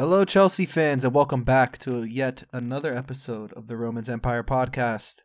[0.00, 5.24] Hello, Chelsea fans, and welcome back to yet another episode of the Romans Empire podcast.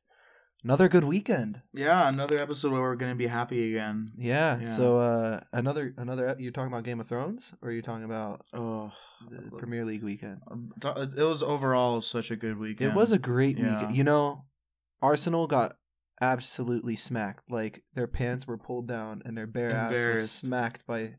[0.65, 1.61] Another good weekend.
[1.71, 4.09] Yeah, another episode where we're gonna be happy again.
[4.17, 4.59] Yeah.
[4.59, 4.65] Yeah.
[4.67, 6.35] So uh, another another.
[6.37, 8.91] You're talking about Game of Thrones, or are you talking about Oh,
[9.31, 10.41] the Premier League weekend?
[10.83, 12.91] it was overall such a good weekend.
[12.91, 13.75] It was a great Yeah.
[13.79, 13.95] weekend.
[13.95, 14.43] You know,
[15.01, 15.77] Arsenal got
[16.19, 17.49] absolutely smacked.
[17.49, 21.15] Like their pants were pulled down and their bare ass was smacked by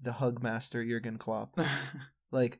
[0.00, 1.58] the hug master Jurgen Klopp.
[2.32, 2.58] Like,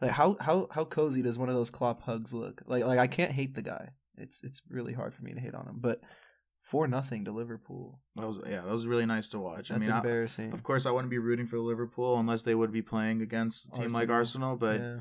[0.00, 2.62] like how how how cozy does one of those Klopp hugs look?
[2.66, 3.90] Like like I can't hate the guy.
[4.16, 5.78] It's it's really hard for me to hate on him.
[5.78, 6.00] But
[6.62, 7.98] four nothing to Liverpool.
[8.16, 9.68] that was yeah, that was really nice to watch.
[9.68, 10.52] That's I mean, I, embarrassing.
[10.52, 13.70] of course, I wouldn't be rooting for Liverpool unless they would be playing against a
[13.80, 14.56] team like Arsenal.
[14.56, 14.96] But yeah.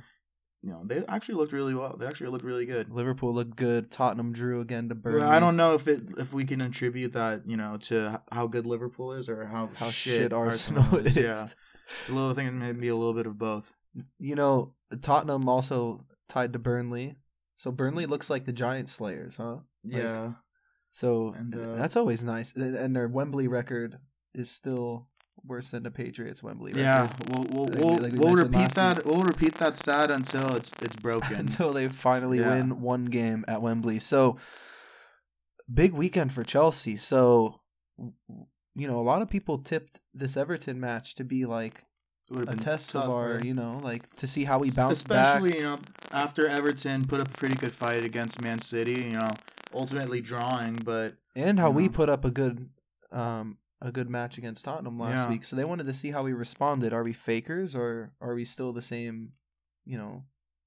[0.61, 1.97] you know, they actually looked really well.
[1.97, 2.89] They actually looked really good.
[2.89, 3.91] Liverpool looked good.
[3.91, 5.21] Tottenham drew again to Burnley.
[5.21, 8.65] I don't know if it if we can attribute that you know to how good
[8.65, 11.15] Liverpool is or how how shit, shit, Arsenal, is.
[11.15, 13.71] Yeah, it's a little thing, maybe a little bit of both.
[14.19, 17.15] You know, Tottenham also tied to Burnley.
[17.55, 19.57] So Burnley looks like the Giant Slayers, huh?
[19.83, 20.33] Like, Yeah.
[20.91, 22.53] So And, uh, that's always nice.
[22.55, 23.97] And their Wembley record
[24.33, 25.07] is still
[25.43, 26.83] worse than the Patriots' Wembley record.
[26.83, 28.97] Yeah, we'll we'll Like we- we'll, like we we'll repeat that.
[28.97, 29.05] week.
[29.05, 31.35] We'll repeat that stat until it's it's broken.
[31.39, 32.55] until they finally Yeah.
[32.55, 33.99] win one game at Wembley.
[33.99, 34.37] So
[35.71, 36.97] big weekend for Chelsea.
[36.97, 37.61] So
[38.75, 41.83] you know, a lot of people tipped this Everton match to be like
[42.31, 43.43] a test of our, right?
[43.43, 45.35] you know, like to see how we bounce back.
[45.37, 45.79] especially you know
[46.11, 48.93] after Everton put up a pretty good fight against Man City.
[48.93, 49.31] You know,
[49.73, 52.69] ultimately drawing, but and how we put up a good
[53.11, 55.29] um a good match against Tottenham last Yeah.
[55.29, 55.43] week.
[55.45, 56.93] So they wanted to see how we responded.
[56.93, 59.33] Are we fakers or are we still the same,
[59.85, 60.23] you know,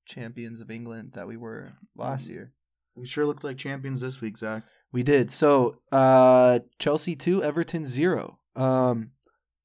[0.07, 2.31] champions of England that we were last Mm.
[2.31, 2.53] year?
[2.97, 4.63] we sure looked like champions this week, Zach.
[4.93, 5.31] We did.
[5.31, 8.39] So, uh Chelsea 2, Everton 0.
[8.57, 9.11] Um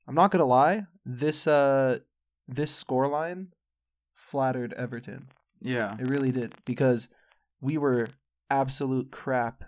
[0.08, 2.00] I'm not going to lie, this uh
[2.48, 3.48] this scoreline
[4.14, 5.28] flattered Everton.
[5.62, 7.10] Yeah, It really did because
[7.62, 8.08] we were
[8.50, 9.64] absolute crap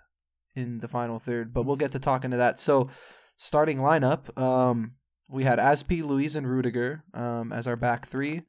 [0.54, 2.58] in the final third, but we'll get to talking to that.
[2.58, 2.90] So,
[3.36, 4.92] starting lineup, um,
[5.28, 8.42] we had Azpi, Luiz, and Rudiger um, as our back three.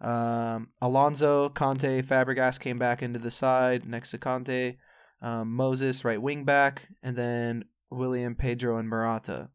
[0.00, 4.76] Um, Alonso, Kanté, Fabregas came back into the side next to Kanté.
[5.22, 9.50] Um, Moses, right wing back, and then Willian, Pedro, and Morata.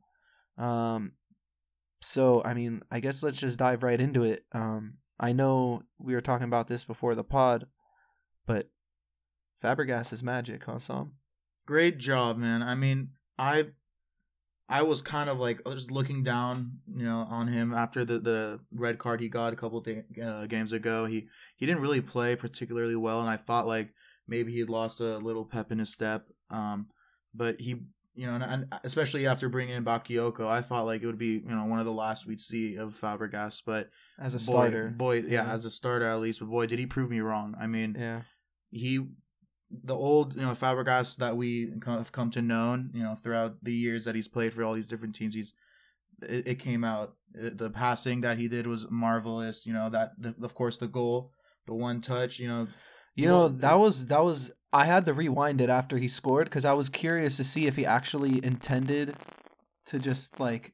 [0.57, 1.13] Um,
[2.05, 4.45] so, I mean, I guess let's just dive right into it.
[4.51, 7.65] Um, I know we were talking about this before the pod,
[8.45, 8.69] but
[9.63, 11.13] Fabregas is magic, huh, Sam?
[11.65, 12.61] great job, man.
[12.61, 13.67] I mean, I
[14.67, 18.59] I was kind of like just looking down, you know, on him after the the
[18.71, 21.05] red card he got a couple da- uh, games ago.
[21.05, 23.93] He he didn't really play particularly well, and I thought like
[24.27, 26.27] maybe he lost a little pep in his step.
[26.49, 26.87] Um,
[27.33, 27.83] but he,
[28.15, 31.33] you know, and, and especially after bringing in Bakayoko, I thought like it would be
[31.45, 33.61] you know one of the last we'd see of Fabregas.
[33.65, 33.89] But
[34.19, 34.93] As a boy, starter.
[34.95, 35.53] boy, yeah, Yeah.
[35.53, 36.39] as a starter at least.
[36.39, 37.55] But boy, did he prove me wrong.
[37.59, 38.21] I mean, Yeah.
[38.71, 39.05] he
[39.83, 43.73] the old you know Fabregas that we have come to know you know throughout the
[43.73, 45.53] years that he's played for all these different teams he's
[46.21, 50.11] it, it came out It- the passing that he did was marvelous you know that
[50.19, 51.31] the, of course the goal
[51.65, 52.67] the one touch you know
[53.15, 56.65] You know, that was that was I had to rewind it after he scored cuz
[56.65, 59.17] I was curious to see if he actually intended
[59.87, 60.73] to just like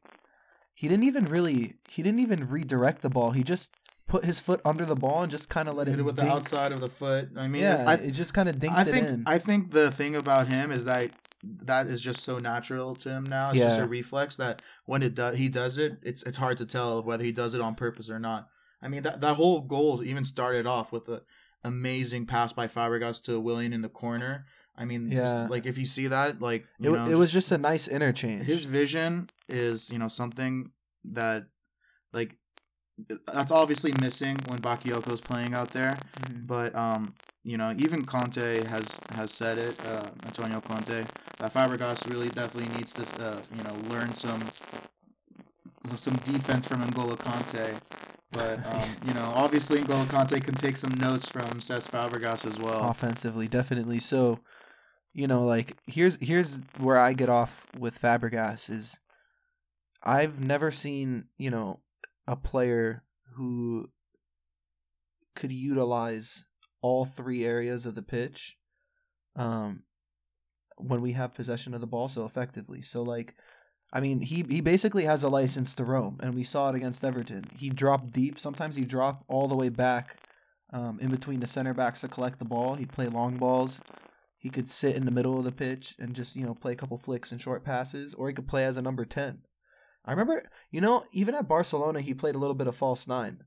[0.73, 3.31] he didn't even really he didn't even redirect the ball.
[3.31, 3.71] He just
[4.07, 6.15] put his foot under the ball and just kind of let hit it it with
[6.15, 8.81] the outside of the foot I mean yeah, I, it just kind of dinked I
[8.81, 9.23] it think in.
[9.27, 11.11] I think the thing about him is that
[11.43, 13.49] that is just so natural to him now.
[13.51, 16.65] It's just a reflex that when it does he does it, it's it's hard to
[16.65, 18.49] tell whether he does it on purpose or not.
[18.81, 21.21] I mean that that whole goal even started off with a
[21.63, 24.45] amazing pass by Fabregas to Willian in the corner.
[24.77, 27.57] I mean, just, like if you see that, like it, know, it was just a
[27.57, 28.43] nice interchange.
[28.43, 30.71] his vision is you know something
[31.05, 31.45] that
[32.13, 32.35] like
[33.27, 35.97] that's obviously missing when Bakayoko's playing out there.
[36.21, 36.47] Mhm.
[36.47, 37.13] But um,
[37.43, 41.05] you know, even Conte has has said it, uh, Antonio Conte,
[41.39, 44.41] that Fabregas really definitely needs to uh, you know learn some
[45.95, 47.79] some defense from N'Golo Kanté.
[48.31, 52.57] But um, you know, obviously N'Golo Kanté can take some notes from Cesc Fabregas as
[52.59, 52.89] well.
[52.89, 54.39] offensively definitely so
[55.13, 58.99] you know like here's here's where i get off with fabregas is
[60.03, 61.79] i've never seen you know
[62.27, 63.03] a player
[63.35, 63.89] who
[65.35, 66.45] could utilize
[66.81, 68.57] all three areas of the pitch
[69.35, 69.83] um
[70.77, 73.35] when we have possession of the ball so effectively so like
[73.93, 77.03] I mean, he he basically has a license to roam, and we saw it against
[77.03, 77.49] Everton.
[77.51, 78.39] He dropped deep.
[78.39, 80.17] Sometimes he dropped all the way back
[80.71, 82.75] um, in between the center backs to collect the ball.
[82.75, 83.81] He'd play long balls.
[84.37, 86.75] He could sit in the middle of the pitch and just you know play a
[86.75, 89.39] couple flicks and short passes, or he could play as a number ten.
[90.05, 93.43] I remember, you know, even at Barcelona, he played a little bit of false nine,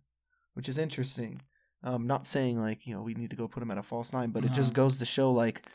[0.52, 1.40] which is interesting.
[1.82, 4.12] Um, not saying like you know we need to go put him at a false
[4.12, 4.84] nine, but it just Uh-huh.
[4.84, 5.66] goes to show like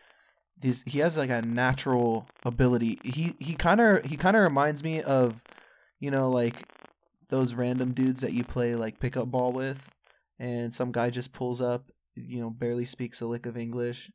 [0.62, 3.00] he has like a natural ability.
[3.04, 5.46] He he kind of he kind of reminds me of
[6.00, 6.68] you know like
[7.30, 9.90] those random dudes that you play like pickup ball with,
[10.40, 14.12] and some guy just pulls up, you know, barely speaks a lick of English,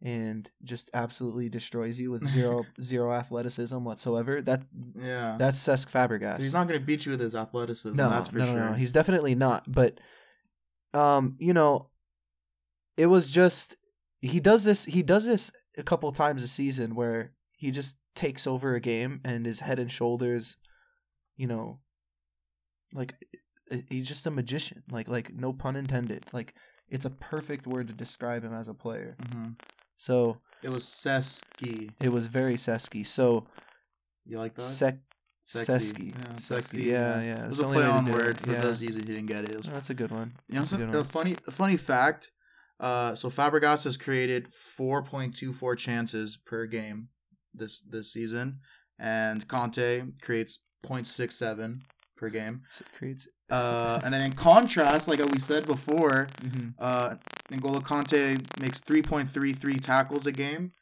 [0.00, 4.40] and just absolutely destroys you with zero zero athleticism whatsoever.
[4.42, 4.62] That
[4.96, 5.36] Yeah.
[5.38, 6.40] that's Cesc Fabregas.
[6.40, 7.96] He's not going to beat you with his athleticism.
[7.96, 8.56] No, that's for no, sure.
[8.56, 8.74] no, no.
[8.74, 9.70] He's definitely not.
[9.70, 10.00] But,
[10.94, 11.90] um, you know,
[12.96, 13.76] it was just
[14.20, 14.84] he does this.
[14.84, 19.20] He does this a couple times a season where he just takes over a game
[19.24, 20.56] and is head and shoulders,
[21.36, 21.78] you know,
[22.92, 23.14] like
[23.88, 24.82] he's just a magician.
[24.90, 26.26] Like, like no pun intended.
[26.32, 26.54] Like
[26.88, 29.16] it's a perfect word to describe him as a player.
[29.22, 29.56] Mhm.
[29.96, 31.92] So It was Seski.
[32.00, 33.06] it was very Sesky.
[33.06, 33.46] So
[34.24, 34.62] You like that?
[34.62, 35.00] Sexy.
[35.44, 36.14] Sesky.
[36.14, 36.82] Yeah, Sexy.
[36.84, 37.22] Yeah, yeah.
[37.36, 37.44] yeah.
[37.46, 38.60] It was the a play on word for Yeah.
[38.60, 39.50] those of you who didn't get it.
[39.52, 40.32] It was Oh, That's a good one.
[40.48, 41.04] You know, That's a good a one.
[41.04, 42.30] funny, a funny fact.
[42.80, 44.48] Uh, so Fabregas has created
[44.78, 47.08] 4.24 chances per game
[47.54, 48.58] this this season,
[48.98, 51.80] and Kanté creates 0.67
[52.16, 52.62] per game.
[52.70, 53.28] So it creates.
[53.50, 57.14] Uh, and then in contrast, like we said before, hmm uh,
[57.50, 60.72] N'Golo Kanté makes 3.33 tackles a game,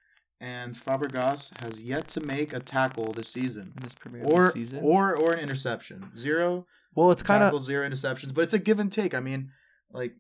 [0.40, 4.50] and Fabregas has yet to make a tackle this season, in this Premier League or
[4.52, 4.80] season.
[4.82, 6.10] or or an interception.
[6.16, 9.14] Zero well, it's kind of zero interceptions, but it's a give and take.
[9.14, 9.50] I mean,
[9.92, 10.14] like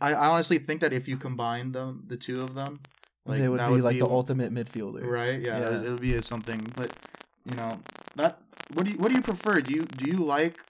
[0.00, 2.80] I, I honestly think that if you combine them, the two of them,
[3.26, 5.10] like they would be would like be the ultimate midfielder.
[5.10, 5.40] right?
[5.40, 5.82] Yeah, Yeah.
[5.82, 6.72] It, would be something.
[6.76, 6.90] But
[7.44, 7.82] you know
[8.16, 9.60] that what do you what do you prefer?
[9.60, 10.62] Do you do you like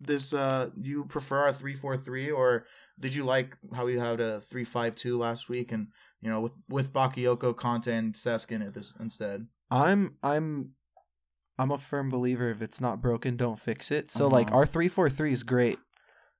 [0.00, 0.32] this?
[0.32, 2.66] Uh, do you prefer our three four three or
[3.00, 5.88] did you like how we had a three five two last week and
[6.20, 9.46] you know with with Bakayoko, Kanté, and Cesc in it this instead?
[9.70, 10.70] I'm I'm
[11.58, 14.10] I'm a firm believer if it's not broken, don't fix it.
[14.10, 14.58] So like Uh-huh.
[14.58, 15.78] our three four three is great.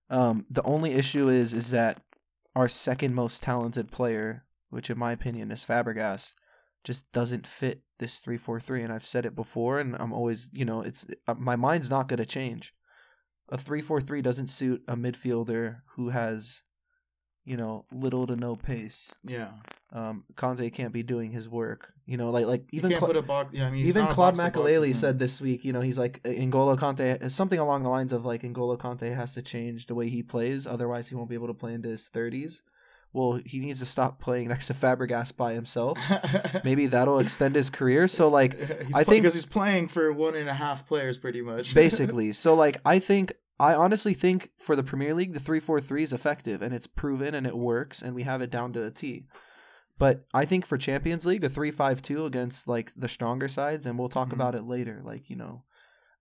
[0.09, 2.01] Um, the only issue is is that
[2.55, 6.35] our second most talented player, which in my opinion is Fabregas,
[6.85, 8.83] just doesn't fit this three four three.
[8.83, 12.09] And I've said it before, and I'm always you know it's uh, my mind's not
[12.09, 12.75] gonna change.
[13.49, 16.63] A three four three doesn't suit a midfielder who has,
[17.45, 19.13] you know, little to no pace.
[19.25, 19.53] Yeah,
[19.93, 21.93] Um, Kanté can't be doing his work.
[22.07, 23.53] You know, like like even even Cla- put a box.
[23.53, 27.31] Yeah, I mean even Claude Makélélé said this week, you know, he's like N'Golo Kanté,
[27.33, 30.69] something along the lines of like N'Golo Kanté has to change the way he plays,
[30.69, 32.63] otherwise he won't be able to play into his thirties.
[33.13, 35.99] Well, he needs to stop playing next to Fabregas by himself.
[36.65, 38.07] Maybe that'll extend his career.
[38.09, 38.55] So like
[38.87, 41.75] He's I I think- because he's playing for one and a half players pretty much.
[41.75, 45.81] basically, so like I think I honestly think for the Premier League the three four
[45.81, 48.85] three is effective and it's proven and it works and we have it down to
[48.85, 49.25] a T.
[49.99, 53.87] But I think for Champions League a three five two against like the stronger sides
[53.87, 54.35] and we'll talk Mhm.
[54.35, 55.01] about it later.
[55.05, 55.65] Like you know,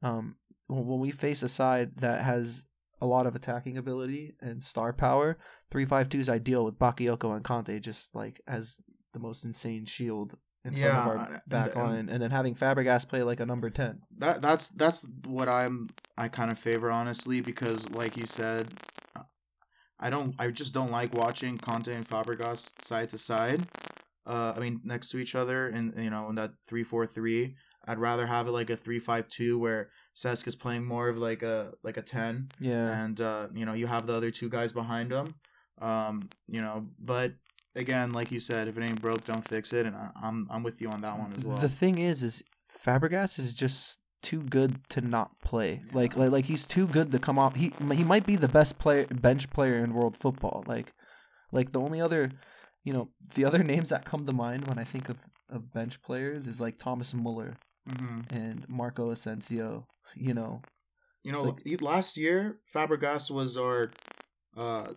[0.01, 0.36] um,
[0.68, 2.66] when, we face a side that has
[3.01, 5.38] a lot of attacking ability and star power,
[5.72, 8.81] three five two is ideal with Bakayoko and Kanté just like as
[9.13, 12.56] the most insane shield in Yeah, front of our back and- line, and then having
[12.56, 14.01] Fabregas play like a number ten.
[14.18, 18.78] that that's that's what I'm I kind of favor honestly because like you said,
[20.06, 23.66] I don't I just don't like watching Kanté and Fabregas side to side.
[24.28, 27.56] Uh, I mean next to each other and you know in that three four three.
[27.88, 31.18] I'd rather have it like a three five two where Cesc is playing more of
[31.18, 33.04] like a like a ten Yeah.
[33.04, 35.34] and uh, you know you have the other two guys behind him.
[35.81, 37.34] Um, you know, but
[37.75, 40.62] again, like you said, if it ain't broke, don't fix it, and I, I'm I'm
[40.62, 41.57] with you on that one as well.
[41.57, 42.44] The thing is, is
[42.85, 45.84] Fabregas is just too good to not play.
[45.94, 46.24] Like, Yeah.
[46.24, 47.56] like, like he's too good to come off.
[47.56, 50.66] He he might be the best player, bench player in world football.
[50.68, 50.94] Like,
[51.52, 52.32] like the only other,
[52.84, 55.18] you know, the other names that come to mind when I think of
[55.50, 59.88] of bench players is like Thomas Muller hmm and Marco Asensio.
[60.16, 60.62] You know,
[61.24, 63.98] You know, y- last year Fabregas was our,
[64.56, 64.94] uh,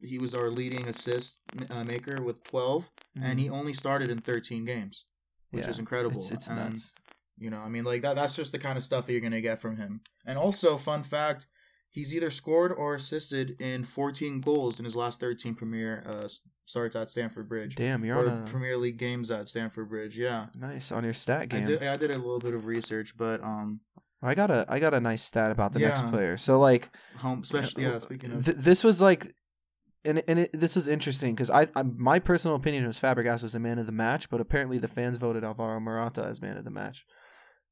[0.00, 2.90] he was our leading assist uh, maker with 12,
[3.22, 5.06] and he only started in 13 games,
[5.50, 5.70] which Mm-hmm.
[5.70, 6.16] Yeah, is incredible.
[6.16, 6.94] it's it's nuts.
[7.38, 8.16] You know, I mean, like that.
[8.16, 10.00] That's just the kind of stuff that you're gonna get from him.
[10.26, 11.46] And also, fun fact,
[11.90, 16.28] he's either scored or assisted in 14 goals in his last 13 Premier uh,
[16.66, 17.74] starts at Stamford Bridge.
[17.74, 20.18] Damn, you're on a Premier League games at Stamford Bridge.
[20.18, 21.66] Yeah, nice on your stat I game.
[21.66, 21.82] did.
[21.82, 23.80] I did a little bit of research, but um,
[24.22, 26.36] I got a I got a nice stat about the next player.
[26.36, 27.98] So like home, especially yeah.
[27.98, 29.34] Speaking of, Th- this was like,
[30.04, 33.52] and and it, this was interesting because I, I my personal opinion was Fabregas was
[33.52, 36.64] the man of the match, but apparently the fans voted Alvaro Morata as man of
[36.64, 37.04] the match.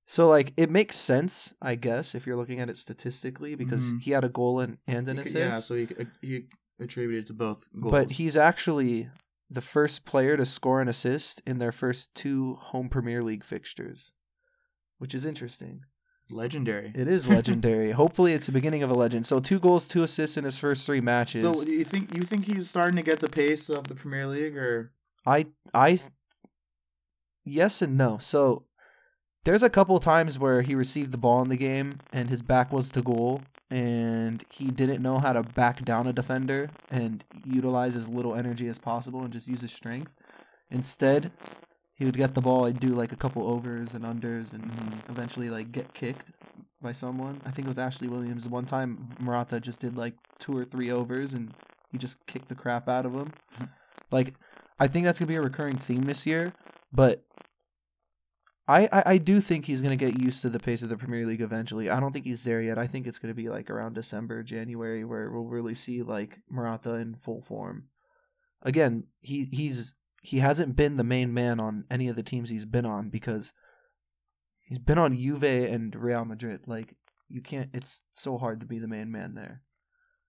[0.07, 4.01] So like it makes sense, I guess, if you're looking at it statistically, because Mhm.
[4.03, 5.37] he had a goal and, and an He could- assist.
[5.37, 5.89] Yeah, so he
[6.21, 6.47] he
[6.81, 7.93] attributed to both goals.
[7.93, 9.09] but he's actually
[9.49, 14.13] the first player to score an assist in their first two home Premier League fixtures,
[14.99, 15.85] which is interesting.
[16.31, 16.91] legendary.
[16.95, 17.91] It is legendary.
[17.91, 19.27] Hopefully, it's the beginning of a legend.
[19.27, 21.43] So two goals, two assists in his first three matches.
[21.43, 24.27] So do you think you think he's starting to get the pace of the Premier
[24.27, 24.93] League, or
[25.27, 25.45] I
[25.75, 25.99] I
[27.45, 28.19] yes and no.
[28.19, 28.65] So
[29.45, 32.73] there's a couple times where he received the ball in the game and his back
[32.73, 37.97] was to goal and he didn't know how to back down a defender and utilize
[37.97, 40.15] as little energy as possible and just use his strength.
[40.71, 41.33] Instead,
[41.95, 44.71] he would get the ball, he'd do like a couple overs and unders and
[45.09, 46.33] eventually like get kicked
[46.81, 47.41] by someone.
[47.47, 48.49] I think it was Ashley Williams.
[48.49, 51.53] One time Morata just did like two or three overs and
[51.91, 53.33] he just kicked the crap out of him.
[53.55, 53.65] Mm-hmm.
[54.11, 54.35] like
[54.79, 56.53] I think that's gonna be a recurring theme this year,
[56.93, 57.25] but
[58.69, 61.27] I, I, I do think he's gonna get used to the pace of the Premier
[61.27, 61.91] League eventually.
[61.91, 62.79] I don't think he's there yet.
[62.79, 66.95] I think it's gonna be like around December, January, where we'll really see like Morata
[66.95, 67.89] in full form.
[68.63, 72.65] Again, he he's he hasn't been the main man on any of the teams he's
[72.65, 73.53] been on because
[74.61, 76.61] he's been on Juve and Real Madrid.
[76.67, 76.95] Like
[77.29, 77.71] you can't.
[77.75, 79.63] It's so hard to be the main man there.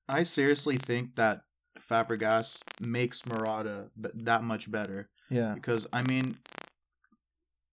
[0.10, 1.42] I seriously think that
[1.80, 5.54] Fabregas makes Morata that much better Yeah.
[5.54, 6.36] because I mean,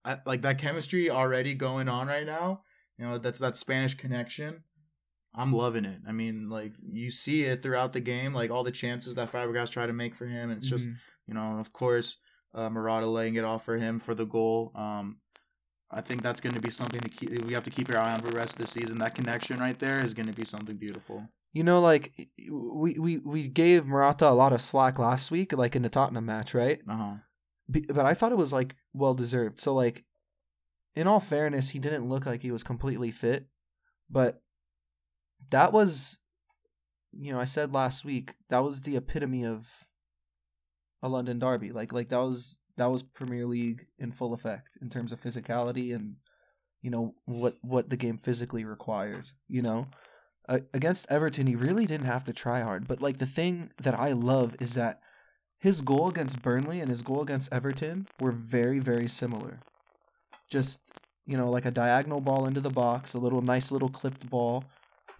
[0.03, 2.63] I, like that chemistry already going on right now.
[2.97, 4.63] You know, that's that Spanish connection.
[5.33, 5.99] I'm loving it.
[6.07, 9.69] I mean, like you see it throughout the game, like all the chances that Fabregas
[9.69, 10.95] try to make for him, and it's just Mhm.
[11.27, 12.17] you know, of course,
[12.53, 14.71] uh, Morata laying it off for him for the goal.
[14.75, 15.17] Um,
[15.89, 17.45] I think that's going to be something to keep.
[17.45, 18.97] We have to keep our eye on for the rest of the season.
[18.99, 21.27] That connection right there is going to be something beautiful.
[21.53, 25.75] You know, like we, we we gave Morata a lot of slack last week, like
[25.75, 26.81] in the Tottenham match, right?
[26.87, 27.13] Uh huh.
[27.71, 29.59] But I thought it was like well deserved.
[29.59, 30.03] So like,
[30.95, 33.47] in all fairness, he didn't look like he was completely fit,
[34.09, 34.41] but
[35.49, 36.19] that was,
[37.13, 39.67] you know, I said last week that was the epitome of
[41.01, 41.71] a London derby.
[41.71, 45.95] Like like that was that was Premier League in full effect in terms of physicality
[45.95, 46.15] and
[46.81, 49.33] you know what what the game physically requires.
[49.47, 49.87] You know,
[50.49, 52.87] uh, against Everton, he really didn't have to try hard.
[52.87, 55.01] But like the thing that I love is that
[55.61, 59.63] his goal against Burnley and his goal against Everton were very very similar.
[60.49, 60.91] Just
[61.25, 64.69] you know, like a diagonal ball into the box, a little nice little clipped ball,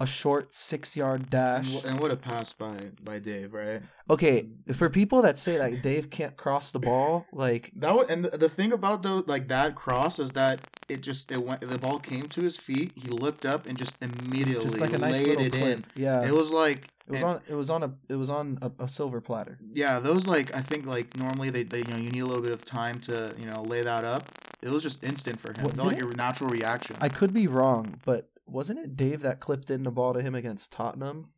[0.01, 1.83] a short six yard dash.
[1.83, 3.81] and what a pass by by Dave, right?
[4.09, 8.09] Okay, um, for people that say like Dave can't cross the ball, like That was,
[8.09, 11.61] and the, the thing about though like that cross is that it just it went
[11.61, 12.93] the ball came to his feet.
[12.95, 15.63] He looked up and just immediately just like nice laid it clip.
[15.77, 15.85] in.
[15.95, 18.57] Yeah, It was like it was and- on it was on a it was on
[18.61, 19.59] a, a silver platter.
[19.73, 22.43] yeah those like I think like normally they, they you know you need a little
[22.43, 24.31] bit of time to you know lay that up.
[24.61, 25.63] It was just instant for him.
[25.63, 26.95] What, it felt like did a natural reaction.
[27.01, 30.35] I could be wrong, but wasn't it Dave that clipped in the ball to him
[30.35, 31.31] against Tottenham?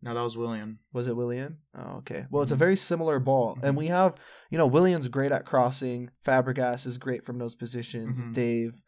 [0.00, 0.78] no, that was Willian.
[0.92, 1.58] Was it Willian?
[1.74, 2.24] Oh, okay.
[2.30, 2.58] Well, it's a Mhm.
[2.60, 3.64] very similar ball, Mhm.
[3.64, 4.14] and we have,
[4.48, 6.08] you know, Willian's great at crossing.
[6.24, 8.24] Fabregas is great from those positions.
[8.24, 8.32] Mhm.
[8.32, 8.80] Dave,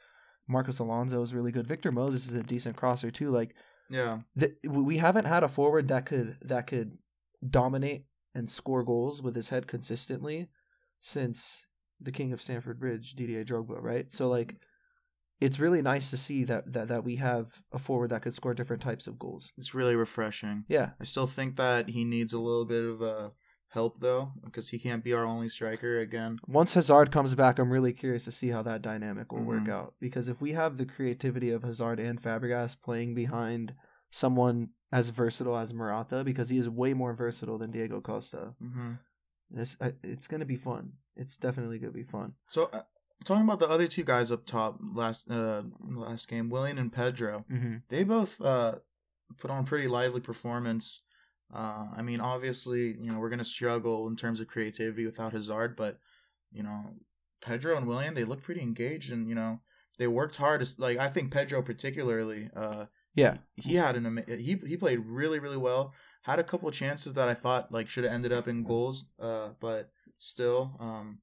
[0.46, 1.66] Marcos Alonso is really good.
[1.66, 3.30] Victor Moses is a decent crosser too.
[3.30, 3.56] Like,
[3.88, 4.22] Yeah.
[4.36, 6.96] the, we haven't had a forward that could that could
[7.48, 10.48] dominate and score goals with his head consistently
[11.00, 11.66] since
[12.00, 14.08] the king of Stamford Bridge, Didier Drogba, right?
[14.10, 14.54] So like
[15.40, 18.54] it's really nice to see that, that that we have a forward that could score
[18.54, 19.52] different types of goals.
[19.56, 20.64] It's really refreshing.
[20.68, 20.90] Yeah.
[21.00, 23.30] I still think that he needs a little bit of uh,
[23.68, 26.38] help though, because he can't be our only striker again.
[26.46, 29.70] Once Hazard comes back, I'm really curious to see how that dynamic will work Mhm.
[29.72, 33.74] out because if we have the creativity of Hazard and Fabregas playing behind
[34.10, 38.54] someone as versatile as Morata because he is way more versatile than Diego Costa.
[38.62, 38.94] Mm-hmm.
[39.50, 40.92] This I- it's going to be fun.
[41.16, 42.34] It's definitely going to be fun.
[42.48, 42.82] So uh,
[43.24, 47.44] talking about the other two guys up top last uh last game, Willian and Pedro,
[47.50, 47.76] Mm-hmm.
[47.88, 48.76] they both uh
[49.38, 51.02] put on a pretty lively performance.
[51.52, 55.76] Uh, I mean, obviously, you know, we're gonna struggle in terms of creativity without Hazard,
[55.76, 55.98] but
[56.52, 56.94] you know,
[57.40, 59.60] Pedro and Willian, they look pretty engaged, and you know,
[59.98, 60.66] they worked hard.
[60.78, 63.36] Like I think Pedro particularly, uh, Yeah.
[63.56, 65.92] he had an ama- he he played really really well.
[66.22, 69.06] Had a couple of chances that I thought like should have ended up in goals,
[69.18, 71.18] uh, but still, um,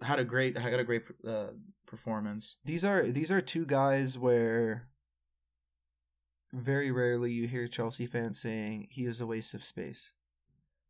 [0.00, 1.48] had a great had a great uh,
[1.86, 2.56] performance.
[2.64, 4.88] These are these are two guys where
[6.52, 10.12] very rarely you hear Chelsea fans saying he is a waste of space.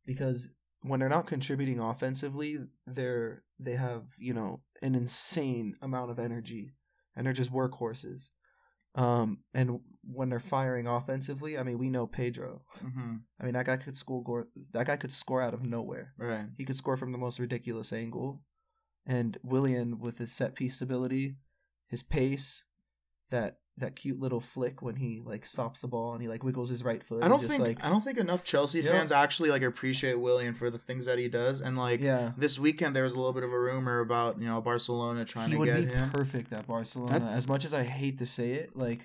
[0.07, 0.51] Because
[0.83, 6.75] when they're not contributing offensively, they're they have, you know, an insane amount of energy
[7.17, 8.31] and they're just workhorses.
[8.95, 12.63] Um and when they're firing offensively, I mean, we know Pedro.
[12.83, 13.17] Mm-hmm.
[13.41, 16.15] I mean, that guy could score that guy could score out of nowhere.
[16.19, 16.47] Right.
[16.57, 18.41] He could score from the most ridiculous angle.
[19.07, 21.37] And Willian with his set piece ability,
[21.89, 22.65] his pace,
[23.31, 26.69] that that cute little flick when he like stops the ball and he like wiggles
[26.69, 27.23] his right foot.
[27.23, 28.91] I don't just, think like I don't think enough Chelsea Yeah.
[28.91, 31.61] fans actually like appreciate Willian for the things that he does.
[31.61, 32.33] And like yeah.
[32.37, 35.49] this weekend, there was a little bit of a rumor about you know Barcelona trying
[35.49, 36.11] He to would get be him.
[36.11, 37.21] perfect at Barcelona.
[37.21, 39.05] That- as much as I hate to say it, like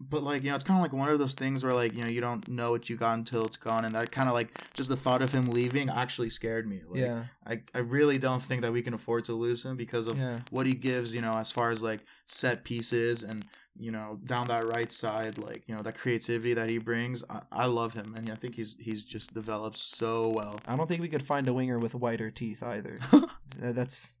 [0.00, 2.02] but like you know, it's kind of like one of those things where like you
[2.02, 4.48] know you don't know what you got until it's gone, and that kind of like
[4.74, 6.82] just the thought of him leaving actually scared me.
[6.88, 10.06] Like, yeah, I I really don't think that we can afford to lose him because
[10.06, 10.40] of yeah.
[10.50, 11.12] what he gives.
[11.12, 13.44] You know, as far as like set pieces and
[13.76, 17.24] you know down that right side, like you know that creativity that he brings.
[17.28, 20.60] I, I love him, and I think he's he's just developed so well.
[20.68, 23.00] I don't think we could find a winger with whiter teeth either.
[23.58, 24.16] That's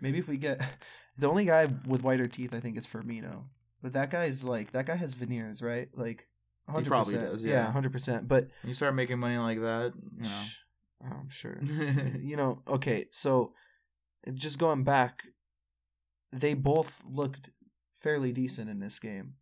[0.00, 0.58] maybe if we get
[1.18, 3.42] the only guy with whiter teeth, I think is Firmino.
[3.82, 5.88] But that guy's like that guy has veneers, right?
[5.94, 6.28] Like,
[6.76, 7.70] He probably does, yeah.
[7.70, 8.28] hundred percent.
[8.28, 10.28] But When you start making money like that, you
[11.04, 11.58] I'm sure.
[12.20, 13.52] you know, okay, so
[14.34, 15.24] just going back,
[16.32, 17.50] they both looked
[18.00, 19.34] fairly decent in this game,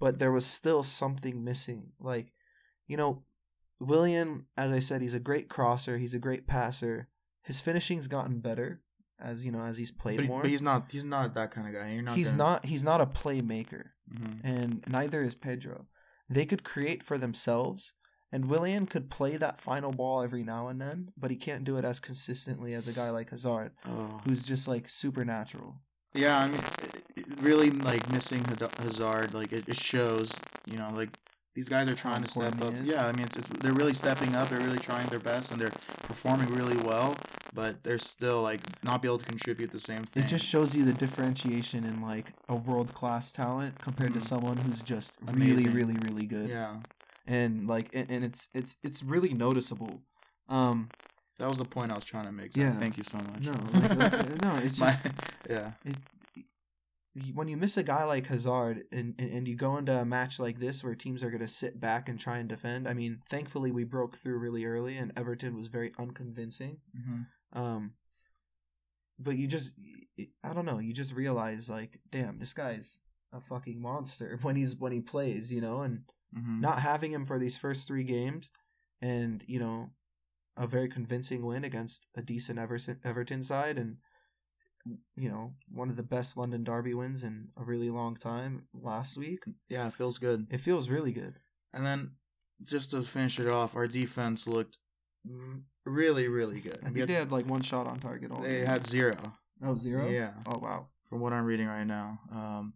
[0.00, 1.92] but there was still something missing.
[2.00, 2.32] Like,
[2.88, 3.22] you know,
[3.80, 7.08] Willian, as I said, he's a great crosser, he's a great passer.
[7.42, 8.82] His finishing's gotten better
[9.20, 10.42] as you know as he's played but, more.
[10.42, 11.92] but he's not he's not that kind of guy.
[11.92, 12.16] You're not.
[12.16, 14.40] he's gonna- not he's not a playmaker, Mhm.
[14.44, 15.86] and neither is Pedro.
[16.30, 17.94] They could create for themselves,
[18.32, 21.76] and Willian could play that final ball every now and then, but he can't do
[21.78, 24.20] it as consistently as a guy like Hazard, Oh.
[24.24, 25.80] who's just like supernatural.
[26.14, 26.60] Yeah, I mean,
[27.40, 28.44] really like missing
[28.78, 30.38] Hazard, like it, it shows.
[30.70, 31.10] You know, like
[31.54, 32.74] these guys are trying to step up.
[32.74, 32.84] is.
[32.84, 34.48] Yeah, I mean, it's, it's, they're really stepping up.
[34.48, 35.72] They're really trying their best, and they're
[36.02, 37.16] performing really well.
[37.58, 40.22] But they're still like not be able to contribute the same thing.
[40.22, 44.28] It just shows you the differentiation in like a world class talent compared to Mhm.
[44.32, 45.74] someone who's just really, Amazing.
[45.74, 46.50] really, really good.
[46.50, 46.76] yeah,
[47.26, 50.04] And like, and, and it's it's it's really noticeable.
[50.48, 50.92] Um,
[51.40, 52.52] that was the point I was trying to make.
[52.52, 52.62] Zach.
[52.62, 52.78] Yeah.
[52.78, 53.44] Thank you so much.
[53.44, 55.06] no, like, like, no, it's My- just
[55.50, 55.72] yeah.
[55.84, 60.04] y- when you miss a guy like Hazard and, and, and you go into a
[60.04, 62.94] match like this where teams are going to sit back and try and defend, I
[62.94, 66.78] mean, thankfully we broke through really early and Everton was very unconvincing.
[66.94, 67.22] hmm
[67.52, 67.94] Um,
[69.18, 69.78] but you just,
[70.44, 73.00] I don't know, you just realize like, damn, this guy's
[73.32, 76.02] a fucking monster when he's when he plays, you know, and
[76.34, 78.50] hmm not having him for these first three games,
[79.02, 79.90] and you know,
[80.56, 83.96] a very convincing win against a decent Everton Everton side, and
[85.16, 89.16] you know, one of the best London Derby wins in a really long time last
[89.16, 89.42] week.
[89.68, 90.46] Yeah, it feels good.
[90.50, 91.34] It feels really good.
[91.74, 92.12] And then
[92.62, 94.78] just to finish it off, our defense looked
[95.88, 96.78] really, really good.
[96.84, 98.30] I think they had- had like one shot on target.
[98.30, 98.66] All they game.
[98.66, 99.16] had zero.
[99.62, 100.08] oh zero.
[100.08, 100.88] Yeah, Oh wow.
[101.08, 102.18] from what I'm reading right now.
[102.32, 102.74] Um,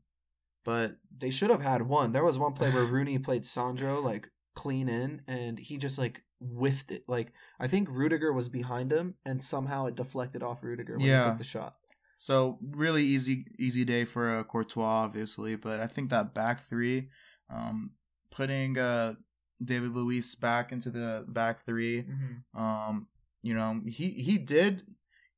[0.65, 2.13] but They should have had one.
[2.13, 6.23] There was one play where Rooney played Sandro like clean in, and he just like
[6.41, 7.05] whiffed it.
[7.09, 11.25] Like I think Rudiger was behind him, and somehow it deflected off Rudiger when Yeah.
[11.25, 11.77] he took the shot.
[12.19, 15.57] so really easy, easy day for uh, Courtois, obviously.
[15.57, 17.09] But I think that back three,
[17.51, 17.91] um,
[18.31, 19.15] putting uh
[19.65, 22.07] David Luiz back into the back three,
[22.55, 23.07] um,
[23.43, 24.83] you know, he he did.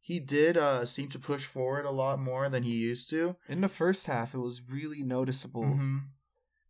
[0.01, 3.37] He did uh, seem to push forward a lot more than he used to.
[3.49, 5.65] In the first half, it was really noticeable.
[5.65, 5.99] hmm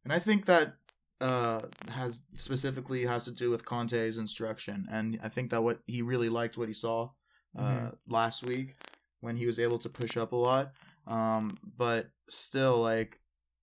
[0.04, 0.74] And I think that
[1.20, 6.02] uh, has specifically has to do with Conte's instruction, and I think that what he
[6.02, 7.10] really liked what he saw
[7.58, 8.76] uh, last week
[9.20, 10.72] when he was able to push up a lot.
[11.06, 13.20] Um, but still, like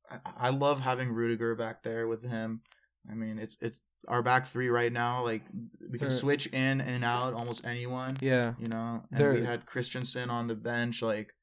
[0.09, 2.61] I, I love having Rudiger back there with him.
[3.09, 5.23] I mean, it's it's our back three right now.
[5.23, 5.41] Like
[5.89, 8.17] we can They're- switch in and out almost anyone.
[8.21, 8.53] Yeah.
[8.59, 11.01] You know, and They're- we had Christensen on the bench.
[11.01, 11.33] Like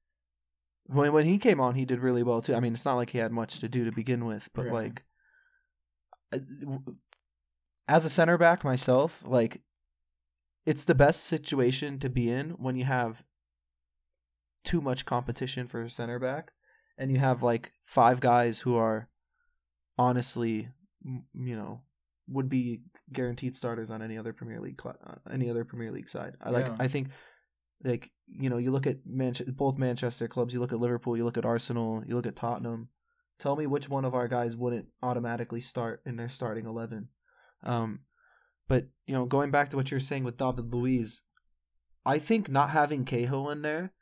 [0.87, 2.55] When when he came on, he did really well too.
[2.55, 4.73] I mean, it's not like he had much to do to begin with, but Yeah.
[4.73, 5.03] like
[7.89, 9.63] as a center back myself, like
[10.67, 13.25] it's the best situation to be in when you have
[14.65, 16.53] too much competition for a center back
[16.99, 19.09] and you have like five guys who are
[19.97, 20.69] honestly,
[21.35, 21.83] you know,
[22.29, 26.09] would be guaranteed starters on any other Premier League cl- uh, any other Premier League
[26.09, 26.35] side.
[26.41, 26.77] I like Yeah.
[26.79, 27.09] I think
[27.85, 31.39] like you know you look at both Manchester clubs, you look at Liverpool, you look
[31.39, 32.89] at Arsenal, you look at Tottenham.
[33.39, 37.09] Tell me which one of our guys wouldn't automatically start in their starting eleven.
[37.63, 38.01] Um,
[38.69, 41.23] but you know, going back to what you're saying with David Luiz,
[42.05, 43.93] I think not having Cahill in there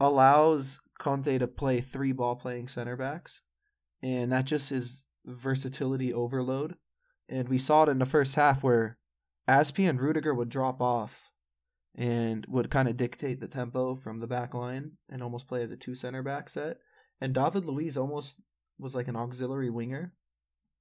[0.00, 3.40] allows Conte to play three ball playing center backs,
[4.02, 6.76] and that just is versatility overload.
[7.28, 8.98] And we saw it in the first half where
[9.48, 11.30] Azpi and Rudiger would drop off
[11.94, 15.70] and would kind of dictate the tempo from the back line and almost play as
[15.70, 16.78] a two center back set.
[17.20, 18.40] And David Luiz almost
[18.78, 20.12] was like an auxiliary winger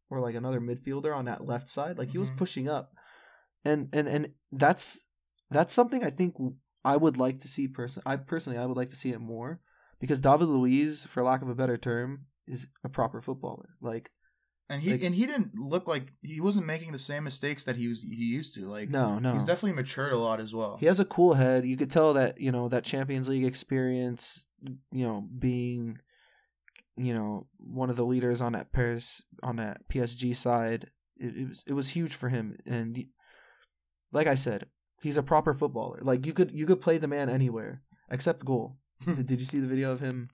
[0.09, 1.97] or like another midfielder on that left side.
[1.97, 2.37] Like he was Mhm.
[2.37, 2.93] pushing up.
[3.63, 5.07] And and and that's
[5.49, 6.35] that's something I think
[6.83, 9.61] I would like to see person I personally I would like to see it more
[9.99, 13.69] because David Luiz for lack of a better term is a proper footballer.
[13.79, 14.11] Like
[14.73, 17.75] and he Like- and he didn't look like he wasn't making the same mistakes that
[17.77, 18.65] he was he used to.
[18.67, 19.33] Like no, no.
[19.33, 20.77] he's definitely matured a lot as well.
[20.77, 21.65] He has a cool head.
[21.65, 24.47] You could tell that you know that Champions League experience,
[24.91, 25.97] you know, being
[26.95, 30.89] you know, one of the leaders on that Paris on that PSG side.
[31.17, 33.03] It, it was it was huge for him, and
[34.11, 34.67] like I said,
[35.01, 35.99] he's a proper footballer.
[36.01, 37.81] Like you could you could play the man anywhere
[38.11, 38.77] except goal.
[39.05, 40.29] did, did you see the video of him?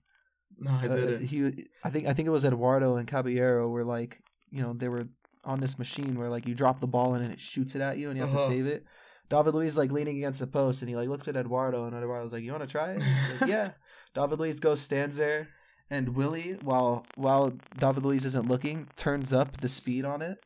[0.58, 1.26] No, I Uh, didn't.
[1.26, 4.20] he, I think I think it was Eduardo and Caballero were like,
[4.50, 5.06] you know, they were
[5.44, 7.96] on this machine where like you drop the ball in and it shoots it at
[7.98, 8.48] you and you have Uh-huh.
[8.48, 8.84] to save it.
[9.30, 12.32] David Luiz like leaning against the post and he like looks at Eduardo and Eduardo's
[12.32, 13.02] like, "You want to try it?"
[13.40, 13.70] Like, yeah.
[14.14, 15.48] David Luiz goes stands there
[15.88, 20.38] and Willie, while while David Luiz isn't looking, turns up the speed on it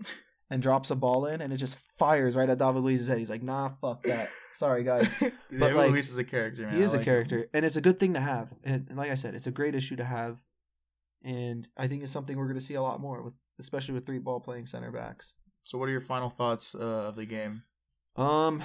[0.51, 3.19] and drops a ball in and it just fires right at David Luiz's head.
[3.19, 4.29] He's like, "Nah, fuck that.
[4.53, 6.77] Sorry guys." Dude, but, David like, Luiz is a character, man.
[6.77, 7.13] he is a like him.
[7.13, 8.49] character, and it's a good thing to have.
[8.65, 10.37] And, and like I said, it's a great issue to have,
[11.23, 14.07] and I think it's something we're going to see a lot more with, especially with
[14.07, 15.37] three ball playing center backs.
[15.63, 17.63] So, what are your final thoughts uh, of the game?
[18.17, 18.63] Um,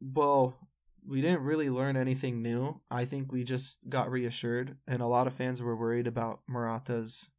[0.00, 0.56] well,
[1.06, 2.80] we didn't really learn anything new.
[2.90, 7.30] I think we just got reassured, and a lot of fans were worried about Morata's,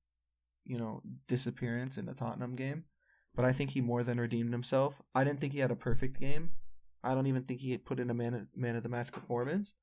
[0.66, 2.86] you know, disappearance in the Tottenham game.
[3.36, 5.00] But I think he more than redeemed himself.
[5.14, 6.52] I didn't think he had a perfect game.
[7.04, 9.76] I don't even think he put in a man man of the match performance.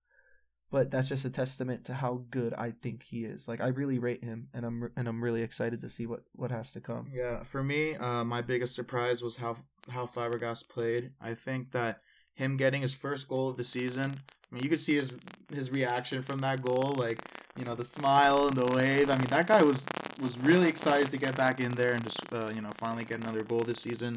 [0.71, 3.47] But that's just a testament to how good I think he is.
[3.47, 6.51] Like I really rate him, and I'm and I'm really excited to see what what
[6.51, 7.09] has to come.
[7.13, 9.57] Yeah, for me, uh, my biggest surprise was how
[9.89, 11.13] how Fabregas played.
[11.21, 12.01] I think that
[12.35, 14.13] him getting his first goal of the season.
[14.51, 15.13] I mean, you could see his
[15.53, 17.21] his reaction from that goal, like
[17.57, 19.11] you know the smile and the wave.
[19.11, 19.87] I mean, that guy was
[20.21, 23.21] was really excited to get back in there and just uh, you know finally get
[23.21, 24.17] another goal this season.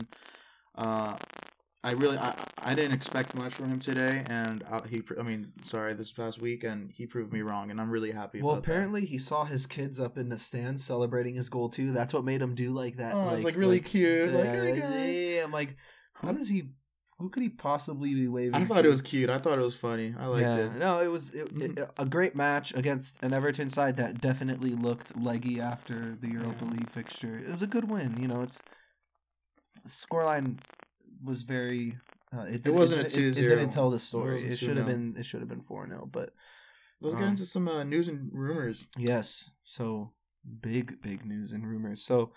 [0.76, 1.16] Uh,
[1.88, 5.54] I really I, I didn't expect much from him today, and uh, he I mean
[5.64, 8.42] sorry this past week, and he proved me wrong, and I'm really happy.
[8.42, 8.72] Well, about that.
[8.72, 11.94] apparently he saw his kids up in the stands celebrating his goal too.
[11.94, 13.16] That's what made him do like that.
[13.16, 14.34] Oh, it's like really cute.
[14.34, 15.78] Like, "Hey, guys." yeah, I'm like,
[16.14, 16.72] how does he?
[17.20, 18.56] Who could he possibly be waving?
[18.56, 18.90] I thought to?
[18.90, 19.30] it was cute.
[19.30, 20.14] I thought it was funny.
[20.20, 20.76] I liked yeah, it.
[20.76, 21.80] no, it was it, Mhm.
[21.80, 26.66] it- a great match against an Everton side that definitely looked leggy after the Europa
[26.66, 26.72] Yeah.
[26.72, 27.40] League fixture.
[27.40, 28.18] It was a good win.
[28.22, 28.66] You know, it's
[29.88, 30.58] scoreline
[31.24, 31.98] was very.
[32.36, 34.42] Uh, it, didn't- wasn't a it, it, it didn't tell the story.
[34.44, 35.16] It should have been.
[35.18, 36.32] It should have been four 0 But
[37.00, 38.88] Let's get Um, into some uh, news and rumors.
[38.98, 39.52] Yes.
[39.62, 40.12] So
[40.62, 42.02] big, big news and rumors.
[42.04, 42.32] So,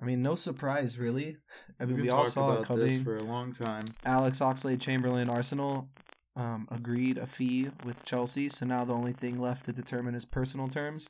[0.00, 1.36] I mean, no surprise, really.
[1.78, 3.04] I mean, We've we all saw it about this coming.
[3.04, 3.84] for a long time.
[4.04, 5.88] Alex Oxlade Chamberlain Arsenal
[6.36, 8.48] um, agreed a fee with Chelsea.
[8.48, 11.08] So now the only thing left to determine is personal terms.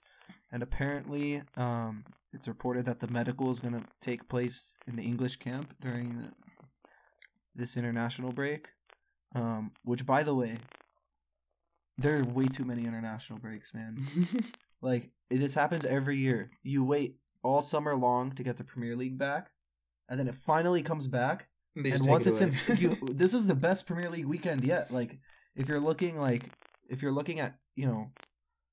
[0.52, 5.02] And apparently, um, it's reported that the medical is going to take place in the
[5.02, 6.28] English camp during the,
[7.60, 8.72] this international break.
[9.36, 10.56] Um, which, by the way,
[11.98, 13.96] there are way too many international breaks, man.
[14.82, 16.50] Like this happens every year.
[16.62, 19.50] You wait all summer long to get the Premier League back,
[20.08, 21.48] and then it finally comes back.
[21.76, 22.52] They and once it it's away.
[22.68, 24.90] in, you, this is the best Premier League weekend yet.
[24.90, 25.18] Like
[25.54, 26.48] if you're looking like
[26.88, 28.10] if you're looking at you know,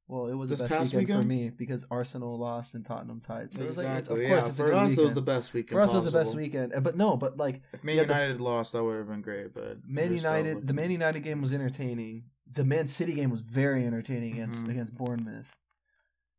[0.08, 3.20] well, it was This the best past weekend, for me because Arsenal lost and Tottenham
[3.20, 3.52] tied.
[3.52, 4.24] So it was like, it's, exactly.
[4.24, 5.76] of course, yeah, it's for us it was the best weekend.
[5.78, 6.74] for us, was the best weekend.
[6.74, 9.22] Uh, But no, but like If Man Yeah, the- United lost, that would have been
[9.22, 9.54] great.
[9.54, 12.24] But Man United, the Man United game was entertaining.
[12.54, 14.70] The Man City game was very entertaining against Mhm.
[14.70, 15.58] against Bournemouth.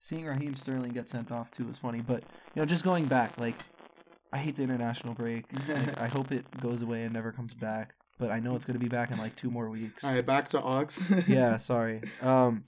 [0.00, 2.22] Seeing Raheem Sterling get sent off too was funny, but
[2.54, 3.56] you know, just going back, like
[4.32, 5.52] I hate the international break.
[5.68, 7.94] Like, I hope it goes away and never comes back.
[8.18, 10.04] But I know it's gonna be back in like two more weeks.
[10.04, 11.02] All right, back to Ox.
[11.26, 12.00] Yeah, sorry.
[12.22, 12.64] Um,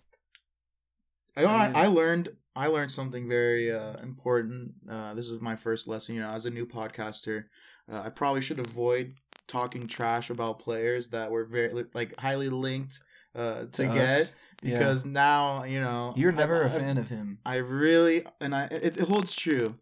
[1.36, 4.72] I, I, I learned I learned something very uh, important.
[4.88, 6.14] Uh, this is my first lesson.
[6.14, 7.44] You know, as a new podcaster,
[7.90, 9.14] uh, I probably should avoid
[9.46, 13.00] talking trash about players that were very like highly linked
[13.34, 14.78] uh, to, to get us, yeah.
[14.78, 17.38] because now you know you're never a a fan of him.
[17.44, 19.76] I really and I it, it holds true.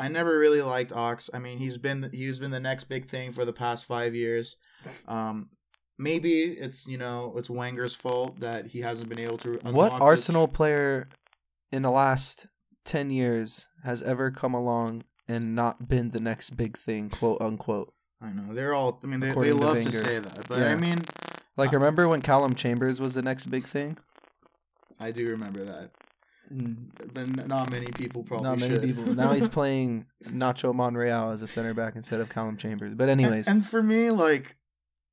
[0.00, 1.28] I never really liked Ox.
[1.34, 4.56] I mean, he's been he's been the next big thing for the past five years.
[5.08, 5.48] Um,
[5.98, 9.58] maybe it's you know it's Wenger's fault that he hasn't been able to.
[9.70, 11.08] What Arsenal player
[11.72, 12.46] in the last
[12.84, 17.92] ten years has ever come along and not been the next big thing, quote unquote?
[18.20, 18.98] I know they're all.
[19.02, 20.72] I mean, they, they According to love to say that, but Yeah.
[20.72, 21.02] I mean,
[21.56, 23.96] Like, Uh, remember when Calum Chambers was the next big thing?
[25.00, 25.90] I do remember that.
[26.52, 26.76] Mm,
[27.12, 28.48] But not many people probably.
[28.48, 28.82] Not many should.
[28.82, 29.14] people.
[29.14, 32.94] Now he's playing Nacho Monreal as a center back instead of Calum Chambers.
[32.94, 34.56] But And- anyways, and, for me, like,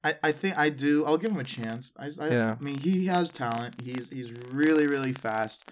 [0.05, 1.03] I, I think I do.
[1.05, 1.91] I'll give him a chance.
[1.97, 2.55] I, I, Yeah.
[2.59, 3.81] I mean, he has talent.
[3.81, 5.65] He's he's really really fast.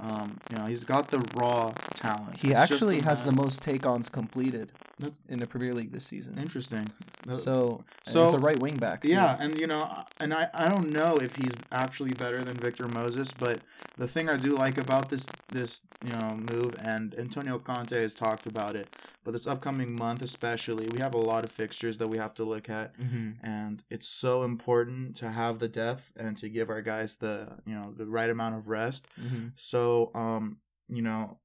[0.00, 2.36] Um, you know, he's got the raw talent.
[2.36, 6.38] he It's actually has the most take-ons completed That's- in the Premier League this season.
[6.38, 6.92] interesting.
[7.24, 9.02] The- So, So- it's a right wing back.
[9.02, 9.08] too.
[9.08, 12.88] Yeah, and you know, and I, I don't know if he's actually better than Victor
[12.88, 13.62] Moses, but
[13.96, 18.14] the thing I do like about this this you know move, and Antonio Conte has
[18.14, 18.92] talked about it,
[19.24, 22.44] but this upcoming month especially, we have a lot of fixtures that we have to
[22.44, 26.82] look at, hmm and it's so important to have the depth and to give our
[26.82, 27.34] guys the
[27.66, 29.08] you know the right amount of rest.
[29.16, 31.40] hmm So So, um, you know,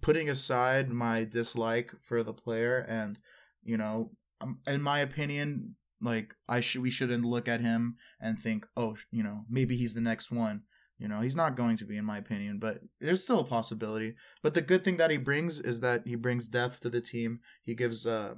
[0.00, 3.16] putting aside my dislike for the player and,
[3.62, 8.36] you know, um, in my opinion, like I should we shouldn't look at him and
[8.36, 10.62] think, oh, you know, maybe he's the next one.
[10.98, 14.14] You know, he's not going to be, in my opinion, but there's still a possibility.
[14.42, 17.40] But the good thing that he brings is that he brings depth to the team.
[17.64, 18.34] He gives, uh,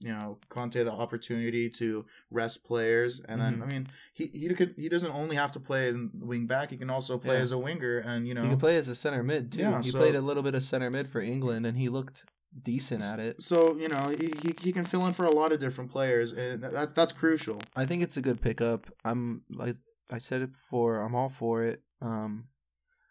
[0.00, 3.62] you know, Conte the opportunity to rest players, and then Mhm.
[3.62, 6.70] I mean, he he could he doesn't only have to play wing back.
[6.70, 7.42] He can also play Yeah.
[7.42, 9.60] as a winger, and you know, He can play as a center mid too.
[9.60, 12.24] Yeah, he so- played a little bit of center mid for England, and he looked
[12.62, 13.40] decent at it.
[13.42, 16.32] so you know he, he he can fill in for a lot of different players,
[16.32, 17.60] and that's that's crucial.
[17.76, 18.86] I think it's a good pickup.
[19.04, 19.74] I'm like
[20.10, 21.02] I said it before.
[21.02, 21.82] I'm all for it.
[22.00, 22.48] Um,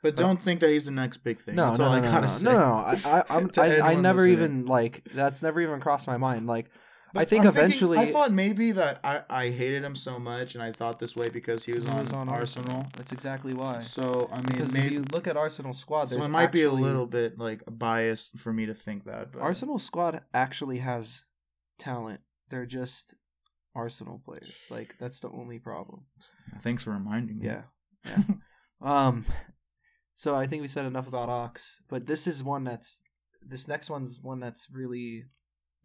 [0.03, 1.55] But don't think that he's the next big thing.
[1.55, 2.45] no, that's no, all no, I no, gotta no, say.
[2.45, 2.73] no, no.
[2.73, 4.33] I, I, I'm, To I, I never listening.
[4.33, 6.47] even like that's never even crossed my mind.
[6.47, 6.69] Like,
[7.13, 10.19] But I think I'm thinking- eventually- I thought maybe that I, I hated him so
[10.19, 12.85] much, and I thought this way because he was, he on, was on Arsenal.
[12.95, 13.81] That's exactly why.
[13.81, 16.63] So I mean, Because if maybe you look at Arsenal squad, so it might be
[16.63, 19.31] a little bit like biased for me to think that.
[19.33, 21.23] But Arsenal's squad actually has
[21.79, 22.21] talent.
[22.49, 23.13] They're just
[23.75, 24.65] Arsenal players.
[24.69, 26.05] Like that's the only problem.
[26.61, 27.45] thanks for reminding me.
[27.47, 27.63] Yeah,
[28.05, 28.17] yeah.
[28.81, 29.25] Um,
[30.13, 33.03] so I think we said enough about Ox, but this is one that's
[33.47, 35.23] this next one's one that's really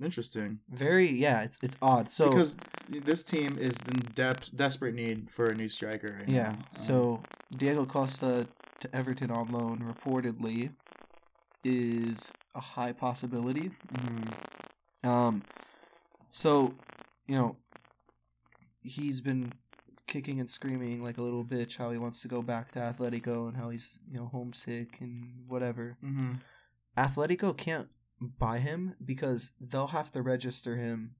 [0.02, 0.58] interesting.
[0.70, 1.42] very yeah.
[1.42, 2.10] It's it's odd.
[2.10, 2.56] So because
[2.88, 6.16] this team is in depth, desperate need for a new striker.
[6.18, 6.50] Right yeah.
[6.50, 6.58] now.
[6.74, 7.22] So
[7.56, 8.46] Diego Costa
[8.80, 10.70] to Everton on loan reportedly
[11.64, 13.70] is a high possibility.
[13.92, 15.08] mhm.
[15.08, 15.42] Um,
[16.30, 16.74] so,
[17.26, 17.56] you know,
[18.80, 19.52] he's been
[20.06, 23.48] kicking and screaming like a little bitch how he wants to go back to Atletico
[23.48, 25.96] and how he's, you know, homesick and whatever.
[26.02, 26.38] Mhm.
[26.96, 27.88] Atletico can't
[28.20, 31.14] buy him because they'll have to register him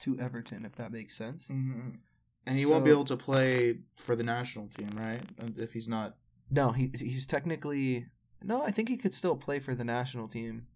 [0.00, 1.48] to Everton, if that makes sense.
[1.48, 1.98] Mhm.
[2.46, 5.20] And he won't be able to play for the national team, right?
[5.56, 6.16] If he's not.
[6.50, 8.06] No, he he's technically
[8.42, 8.62] no.
[8.62, 10.66] I think he could still play for the national team.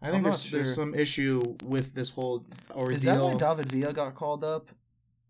[0.00, 2.96] I I'm think not there's there's some issue with this whole ordeal.
[2.96, 4.70] Is that why David Villa got called up?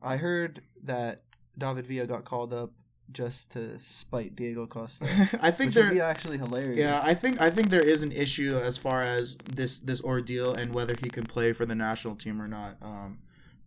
[0.03, 1.23] I heard that
[1.57, 2.73] David Villa got called up
[3.13, 5.07] just to spite Diego Costa,
[5.43, 5.85] I think there.
[5.85, 6.79] would be actually hilarious.
[6.79, 10.55] Yeah, I think I think there is an issue as far as this this ordeal
[10.55, 12.77] and whether he can play for the national team or not.
[12.83, 13.19] Um,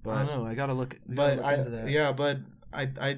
[0.04, 0.46] but I don't know.
[0.46, 0.98] I gotta look.
[1.08, 2.38] we gotta but look I yeah, but
[2.74, 3.18] I I.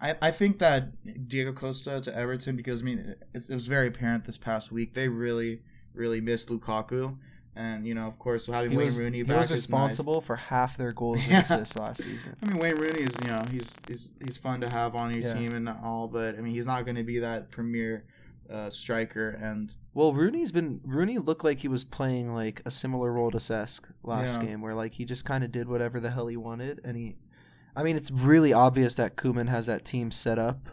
[0.00, 2.98] I, I think that Diego Costa to Everton because I mean
[3.34, 5.60] it, it was very apparent this past week they really
[5.92, 7.18] really missed Lukaku
[7.58, 9.58] and you know of course having he Wayne was, Rooney he back was is nice.
[9.90, 11.40] responsible for half their goals and Yeah.
[11.42, 12.34] assists last season.
[12.42, 15.22] I mean, Wayne Rooney is, you know, he's he's he's fun to have on your
[15.22, 15.34] Yeah.
[15.34, 18.04] team and all, but I mean, he's not going to be that premier
[18.48, 19.30] uh, striker.
[19.42, 23.38] And Well, Rooney's been Rooney looked like he was playing like a similar role to
[23.38, 24.46] Cesc last Yeah.
[24.48, 27.16] game, where like he just kind of did whatever the hell he wanted, and he,
[27.76, 30.68] I mean, it's really obvious that Koeman has that team set up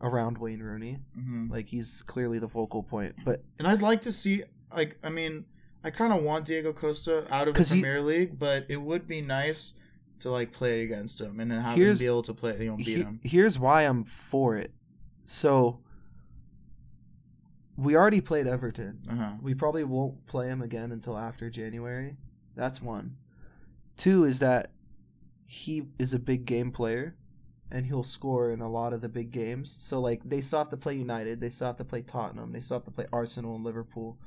[0.00, 0.98] around Wayne Rooney.
[1.18, 1.50] mhm.
[1.50, 4.42] Like he's clearly the focal point, but and I'd like to see,
[4.74, 5.44] like, I mean,
[5.86, 9.06] I kind of want Diego Costa out of the he- Premier League, but it would
[9.06, 9.74] be nice
[10.18, 12.76] to like play against him and then have him be able to play, you know,
[12.76, 13.20] beat he- him.
[13.22, 14.72] here's why I'm for it.
[15.26, 15.78] So
[17.76, 18.98] we already played Everton.
[19.08, 19.34] Uh-huh.
[19.40, 22.16] We probably won't play him again until after January.
[22.56, 23.16] That's one.
[23.96, 24.72] Two is that
[25.46, 27.14] he is a big game player
[27.70, 29.70] and he'll score in a lot of the big games.
[29.70, 32.58] So like they still have to play United, they still have to play Tottenham, they
[32.58, 34.18] still have to play Arsenal and Liverpool.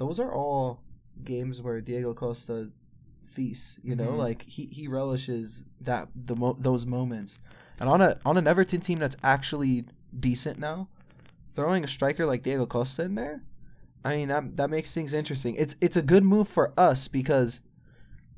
[0.00, 0.80] Those are all
[1.24, 2.70] games where Diego Costa
[3.34, 4.16] feasts, you know, Mhm.
[4.16, 7.38] like he, he relishes that the mo- those moments.
[7.78, 9.84] And on a on an Everton team that's actually
[10.18, 10.88] decent now,
[11.52, 13.42] throwing a striker like Diego Costa in there,
[14.02, 15.54] I mean that that makes things interesting.
[15.56, 17.60] It's it's a good move for us because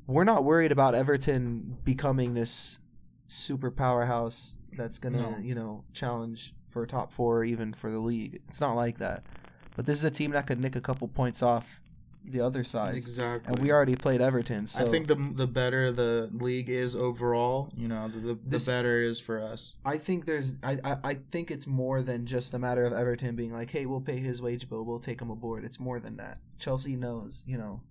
[0.05, 2.81] we're not worried about Everton becoming this
[3.29, 5.39] super powerhouse that's gonna No.
[5.39, 8.41] you know challenge for top four or even for the league.
[8.49, 9.23] It's not like that.
[9.75, 11.79] But this is a team that could nick a couple points off
[12.25, 13.51] the other side, Exactly.
[13.53, 14.65] and we already played Everton.
[14.65, 18.63] So I think the the better the league is overall, you know, the the, the
[18.65, 19.75] better it is for us.
[19.83, 23.35] I think there's I, I I think it's more than just a matter of Everton
[23.35, 25.65] being like, hey, we'll pay his wage bill, we'll take him aboard.
[25.65, 26.37] It's more than that.
[26.59, 27.81] Chelsea knows, you know,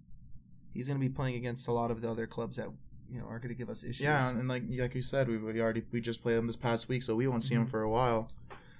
[0.72, 2.68] he's gonna be playing against a lot of the other clubs that
[3.10, 4.00] you know are gonna give us issues.
[4.00, 6.88] Yeah, and like like you said, we, we already we just played him this past
[6.88, 7.70] week, so we won't see him Mhm.
[7.70, 8.30] for a while.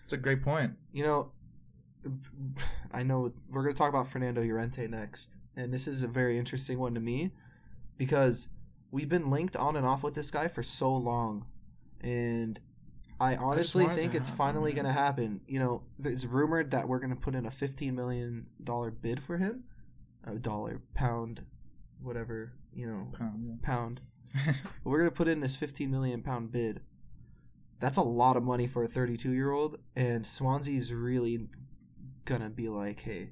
[0.05, 0.73] It's a great point.
[0.95, 1.31] you know,
[2.93, 6.79] I know we're gonna talk about Fernando Llorente next, and this is a very interesting
[6.79, 7.33] one to me
[7.99, 8.49] because
[8.91, 11.47] we've been linked on and off with this guy for so long,
[12.01, 12.59] and
[13.21, 14.85] I honestly think it's happen, finally man.
[14.85, 15.41] gonna happen.
[15.47, 19.37] You know, it's rumored that we're gonna put in a fifteen million dollar bid for
[19.37, 19.65] him,
[20.25, 21.45] a dollar, pound,
[22.03, 23.07] whatever you know,
[23.63, 24.01] pound.
[24.35, 26.81] But we're gonna put in this fifteen million pound bid,
[27.83, 31.49] that's a lot of money for a 32 year old, and Swansea's really
[32.25, 33.31] gonna be like, hey,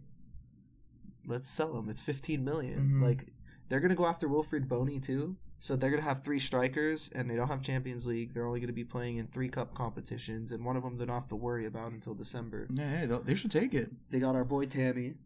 [1.27, 1.89] let's sell him.
[1.89, 2.91] It's 15 million.
[3.01, 3.03] Mhm.
[3.03, 3.33] Like
[3.69, 5.37] they're gonna go after Wilfried Bony too.
[5.63, 8.33] So they're gonna have three strikers, and they don't have Champions League.
[8.33, 11.15] They're only gonna be playing in three cup competitions, and one of them they don't
[11.15, 12.67] have to worry about until December.
[12.73, 13.91] Yeah, hey, they- they should take it.
[14.11, 15.17] They got our boy Tammy,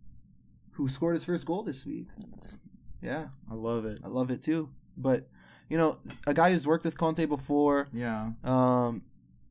[0.73, 2.09] who scored his first goal this week.
[3.01, 4.01] Yeah, I love it.
[4.03, 4.71] I love it too.
[4.97, 5.29] But
[5.71, 9.03] you know, a guy who's worked with Conte before, Yeah, um,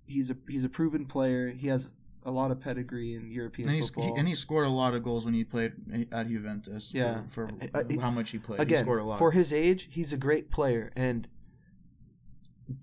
[0.06, 1.48] he's a he's a proven player.
[1.50, 1.92] He has
[2.26, 5.04] a lot of pedigree in European and, he's, he, and he scored a lot of
[5.04, 5.74] goals when he played
[6.12, 6.92] at Juventus.
[6.92, 7.22] for- Yeah.
[7.30, 7.50] for,
[7.90, 8.60] he- how much he played.
[8.60, 9.20] he Again, scored a lot.
[9.20, 11.28] for his age, he's a great player and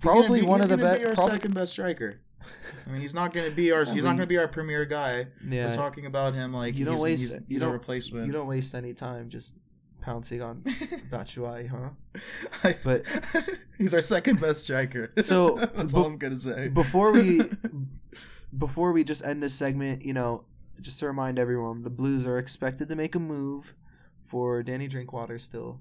[0.00, 1.16] probably be- one of the gonna be our best.
[1.16, 2.20] Probably, second best striker.
[2.86, 3.82] I mean, he's not going to be our.
[3.86, 5.26] I He's not going to be our premier guy.
[5.46, 8.26] We're talking about him like You don't waste- he's, you he's a don't- replacement.
[8.26, 9.56] you don't waste any time just
[10.00, 10.62] pouncing on
[11.10, 11.90] Batshuayi, huh?
[12.62, 13.02] but But-
[13.78, 15.12] he's our second best striker.
[15.18, 16.68] So, that's be- all I'm gonna say.
[16.68, 17.42] before we
[18.58, 20.44] before we just end this segment, you know,
[20.80, 23.74] just to remind everyone, the Blues are expected to make a move
[24.26, 25.78] for Danny Drinkwater still.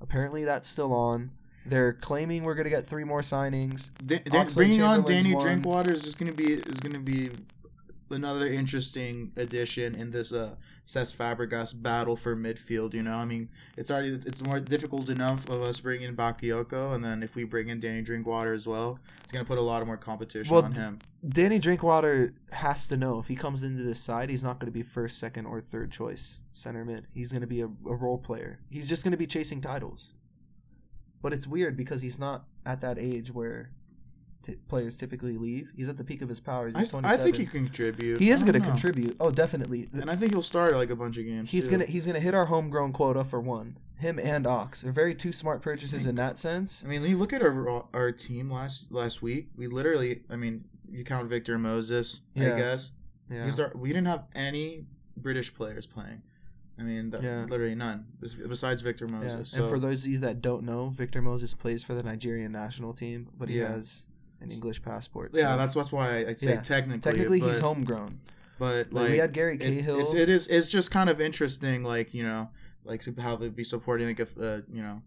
[0.00, 1.30] Apparently that's still on.
[1.64, 3.90] They're claiming we're gonna get three more signings.
[4.06, 5.44] Da- Da- Oxlade bringing on Danny one.
[5.44, 7.30] Drinkwater is just gonna be is gonna be
[8.10, 10.54] another interesting addition in this uh
[10.86, 12.94] Cesc Fabregas battle for midfield.
[12.94, 17.04] You know, I mean, it's already it's more difficult enough of us bringing Bakayoko, and
[17.04, 19.88] then if we bring in Danny Drinkwater as well, it's gonna put a lot of
[19.88, 20.98] more competition Well, on him.
[21.28, 24.72] Danny Drinkwater has to know if he comes into this side, he's not going to
[24.72, 27.06] be first, second, or third choice center mid.
[27.12, 28.60] He's going to be a, a role player.
[28.70, 30.12] He's just going to be chasing titles.
[31.22, 33.70] But it's weird because he's not at that age where
[34.46, 35.72] t- players typically leave.
[35.76, 36.74] He's at the peak of his powers.
[36.74, 37.24] I, He's I 27.
[37.24, 38.20] think he can contribute.
[38.20, 39.16] He is going to contribute.
[39.20, 39.88] Oh, definitely.
[39.92, 41.50] and I think he'll start like a bunch of games.
[41.50, 41.72] He's too.
[41.72, 43.76] gonna he's gonna hit our homegrown quota for one.
[43.98, 44.82] Him and Ox.
[44.82, 46.82] They're very two smart purchases in that sense.
[46.84, 50.36] I mean, when you look at our our team last last week, we literally, I
[50.36, 52.54] mean, you count Victor Moses, Yeah.
[52.54, 52.92] I guess.
[53.30, 53.50] Yeah.
[53.58, 54.84] Our, we didn't have any
[55.16, 56.22] British players playing.
[56.78, 57.46] I mean, th- Yeah.
[57.48, 59.16] literally none besides Victor Yeah.
[59.18, 59.50] Moses.
[59.50, 62.52] So And for those of you that don't know, Victor Moses plays for the Nigerian
[62.52, 63.68] national team, but he Yeah.
[63.68, 64.04] has
[64.40, 65.30] an English passport.
[65.34, 66.60] yeah, that's that's why I- I'd say Yeah.
[66.60, 67.00] technically.
[67.12, 68.18] technically but, he's homegrown.
[68.58, 70.00] But Like, like, we had Gary it, Cahill.
[70.00, 72.48] it's, it is it's just kind of interesting, like you know,
[72.84, 75.02] like to how they'd be supporting like a uh, you know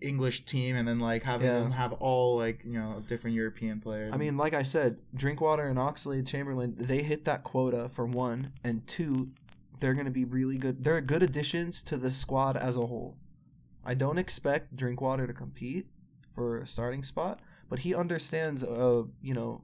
[0.00, 1.60] English team, and then like having Yeah.
[1.60, 4.12] them have all like you know different European players.
[4.12, 8.52] I mean, like I said, Drinkwater and Oxlade Chamberlain, they hit that quota for one,
[8.64, 9.30] and two,
[9.80, 10.82] they're going to be really good.
[10.84, 13.16] They're good additions to the squad as a whole.
[13.84, 15.86] I don't expect Drinkwater to compete
[16.32, 17.40] for a starting spot,
[17.74, 19.60] but he understands, uh, you know,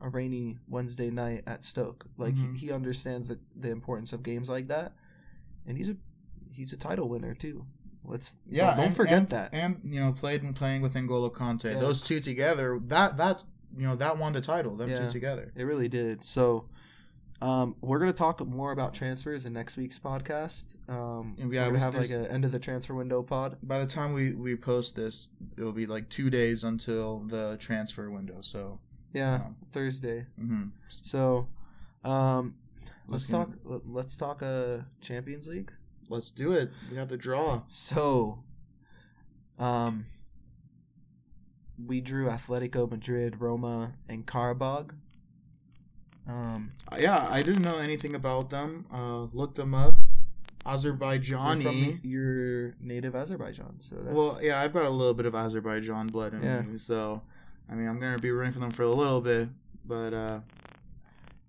[0.00, 2.04] a rainy Wednesday night at Stoke.
[2.16, 2.56] Like Mhm.
[2.56, 4.94] he, he understands the, the importance of games like that,
[5.64, 5.96] and he's a
[6.50, 7.64] he's a title winner too.
[8.04, 9.54] Let's Yeah, don't, don't and- forget and, that.
[9.54, 11.74] And you know, played and playing with N'Golo Kanté.
[11.74, 11.78] Yeah.
[11.78, 13.44] Those two together, that that
[13.76, 14.76] you know that won the title.
[14.76, 15.06] Them Yeah.
[15.06, 15.52] two together.
[15.54, 16.24] It really did.
[16.24, 16.64] So,
[17.42, 20.76] um, we're gonna talk more about transfers in next week's podcast.
[20.88, 23.58] Um, Yeah, we're we- gonna have like there's- a end of the transfer window pod.
[23.62, 28.10] By the time we we post this, it'll be like two days until the transfer
[28.10, 28.40] window.
[28.40, 28.78] So
[29.12, 30.26] Yeah, um, Thursday.
[30.40, 30.70] mhm.
[30.88, 31.48] So,
[32.04, 32.54] um,
[33.08, 33.50] let's Let's talk.
[33.64, 34.42] let- Let's talk.
[34.42, 35.72] Uh, Champions League.
[36.08, 36.70] let's do it.
[36.90, 37.62] We have the draw.
[37.68, 38.42] So,
[39.58, 40.06] um,
[41.84, 44.92] we drew Atletico Madrid, Roma, and Karabag.
[46.28, 48.86] Um, Uh, yeah, I didn't know anything about them.
[48.92, 49.96] Uh, looked them up.
[50.64, 51.62] you're Azerbaijani.
[51.62, 56.08] from your native Azerbaijan, so that's Well, yeah, I've got a little bit of Azerbaijan
[56.08, 56.62] blood in Yeah.
[56.62, 57.22] me, so
[57.68, 59.48] I mean, I'm gonna be rooting for them for a little bit,
[59.84, 60.40] but uh,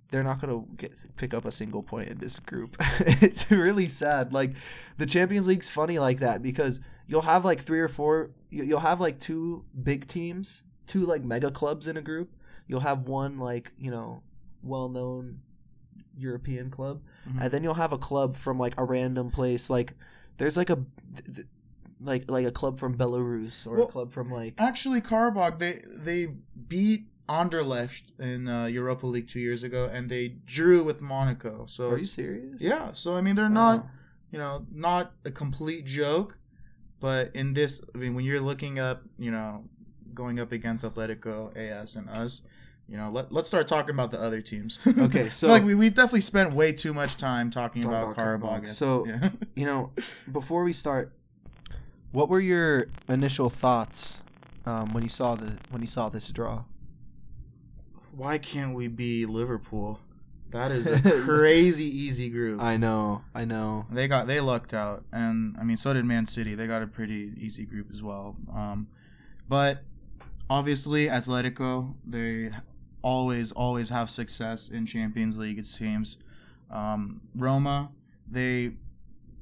[0.10, 2.78] they're not gonna get pick up a single point in this group.
[3.00, 4.34] it's really sad.
[4.34, 4.52] Like
[4.98, 8.32] the Champions League's funny like that because you'll have like three or four.
[8.50, 12.30] You'll have like two big teams, two like mega clubs in a group.
[12.68, 14.22] You'll have one like you know
[14.64, 15.40] well-known
[16.18, 17.42] European club, Mhm.
[17.42, 19.70] and then you'll have a club from like a random place.
[19.70, 19.94] Like
[20.38, 20.84] there's like a
[21.34, 21.48] th-
[22.00, 25.82] like like a club from Belarus or Well, a club from like Actually, Karabakh they
[25.98, 26.36] they
[26.68, 31.66] beat Anderlecht in uh, Europa League two years ago, and they drew with Monaco.
[31.68, 32.62] So Are you serious?
[32.62, 33.76] yeah, so I mean they're Wow.
[33.78, 33.88] not
[34.32, 36.38] you know not a complete joke,
[37.00, 39.64] but in this I mean when you're looking up you know
[40.14, 42.42] going up against Atletico, AS, and us.
[42.90, 44.80] You know, let, let's start talking about the other teams.
[44.98, 48.16] Okay, so- like we we've definitely spent way too much time talking about.
[48.16, 48.70] Karabakh.
[48.70, 49.30] So- yeah.
[49.56, 49.92] you know,
[50.32, 51.12] before we start,
[52.12, 54.24] what were your initial thoughts
[54.66, 56.64] um, when you saw the when you saw this draw?
[58.18, 60.00] why can't we be Liverpool?
[60.50, 62.62] That is a crazy easy group.
[62.62, 63.86] I know, I know.
[63.92, 66.56] They got they lucked out, and I mean so did Man City.
[66.56, 68.36] They got a pretty easy group as well.
[68.52, 68.88] Um,
[69.48, 69.84] but
[70.50, 72.50] obviously Atletico, they
[73.02, 76.18] always always have success in Champions League teams.
[76.72, 77.90] Um, Roma,
[78.30, 78.74] they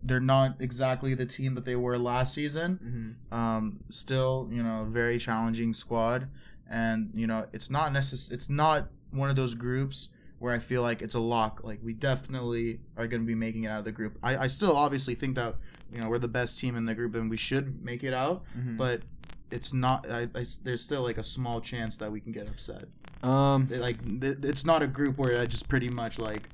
[0.03, 3.17] they're not exactly the team that they were last season.
[3.31, 3.35] Mhm.
[3.35, 6.27] Um, still, you know, very challenging squad,
[6.69, 10.81] and you know, it's not necess- It's not one of those groups where I feel
[10.83, 11.61] like it's a lock.
[11.63, 14.17] Like we definitely are going to be making it out of the group.
[14.21, 15.55] I, I still obviously think that
[15.91, 18.43] you know we're the best team in the group and we should make it out,
[18.55, 18.77] Mhm.
[18.77, 19.01] but
[19.51, 20.09] it's not.
[20.09, 22.85] I, I there's still like a small chance that we can get upset.
[23.23, 26.49] um, like th- it's not a group where I just pretty much like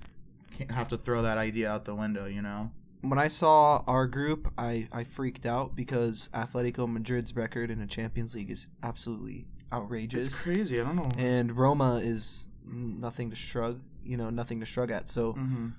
[0.51, 2.25] can't have to throw that idea out the window.
[2.25, 2.71] You know.
[3.01, 7.87] when I saw our group, I, I freaked out because Atletico Madrid's record in the
[7.87, 10.27] Champions League is absolutely outrageous.
[10.27, 10.79] It's crazy.
[10.79, 11.09] I don't know.
[11.17, 15.07] and Roma is nothing to shrug, you know, nothing to shrug at.
[15.07, 15.69] So hmm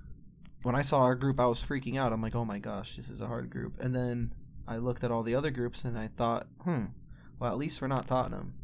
[0.63, 2.13] when I saw our group, I was freaking out.
[2.13, 3.81] I'm like, oh my gosh, this is a hard group.
[3.81, 4.33] And then
[4.69, 6.85] I looked at all the other groups and I thought, hmm,
[7.43, 8.55] well, at least we're not Tottenham.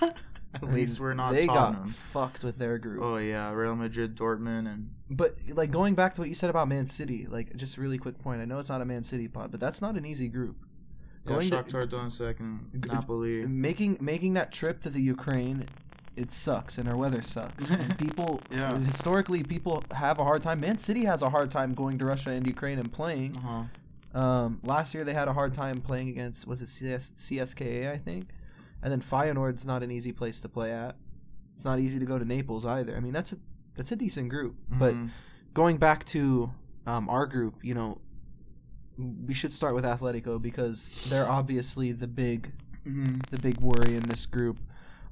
[0.54, 1.84] At least we're not They Tottenham.
[1.86, 3.02] got fucked with their group.
[3.04, 6.68] Oh yeah, Real Madrid, Dortmund, and But like going back to what you said about
[6.68, 8.40] Man City, like just a really quick point.
[8.40, 10.56] I know it's not a Man City pod, but that's not an easy group.
[11.26, 13.46] yeah, Going to- Shakhtar Donetsk and Napoli.
[13.46, 15.66] making making that trip to the Ukraine
[16.16, 18.78] it sucks and our weather sucks and people Yeah.
[18.78, 22.30] historically people have a hard time man city has a hard time going to russia
[22.30, 23.62] and ukraine and playing Uh-huh.
[24.14, 27.96] Um, last year they had a hard time playing against was it CS, cska i
[27.98, 28.30] think
[28.82, 30.96] and then Feyenoord's not an easy place to play at
[31.54, 33.36] it's not easy to go to naples either i mean that's a
[33.76, 35.10] that's a decent group but Mhm.
[35.54, 36.50] going back to
[36.86, 38.00] um, our group you know
[39.26, 42.50] we should start with atletico because they're obviously the big
[42.86, 43.22] Mhm.
[43.30, 44.58] the big worry in this group.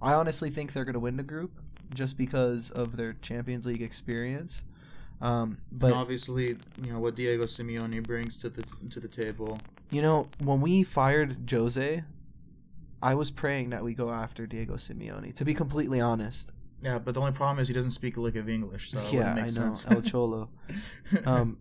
[0.01, 1.61] I honestly think they're going to win the group
[1.95, 4.63] just because of their Champions League experience.
[5.21, 9.59] Um, and but obviously, you know what Diego Simeone brings to the to the table.
[9.91, 12.03] you know, when we fired Jose,
[13.03, 15.35] I was praying that we go after Diego Simeone.
[15.35, 16.53] To be completely honest,
[16.83, 19.35] Yeah, but the only problem is he doesn't speak a lick of English, so yeah,
[19.35, 19.87] I know sense.
[19.87, 20.51] El Cholo.
[21.25, 21.59] Um,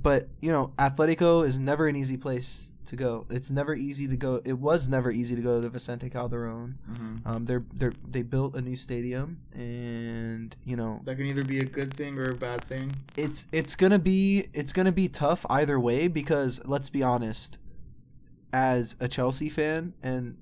[0.00, 3.26] but you know, Atletico is never an easy place to go.
[3.30, 4.40] It's never easy to go.
[4.44, 6.76] It was never easy to go to Vicente Calderon.
[6.90, 7.26] Mhm.
[7.26, 11.60] Um, they're they're they built a new stadium, and you know That can either be
[11.60, 12.90] a good thing or a bad thing.
[13.16, 17.58] it's it's gonna be it's gonna be tough either way because let's be honest,
[18.52, 20.36] as a Chelsea fan, and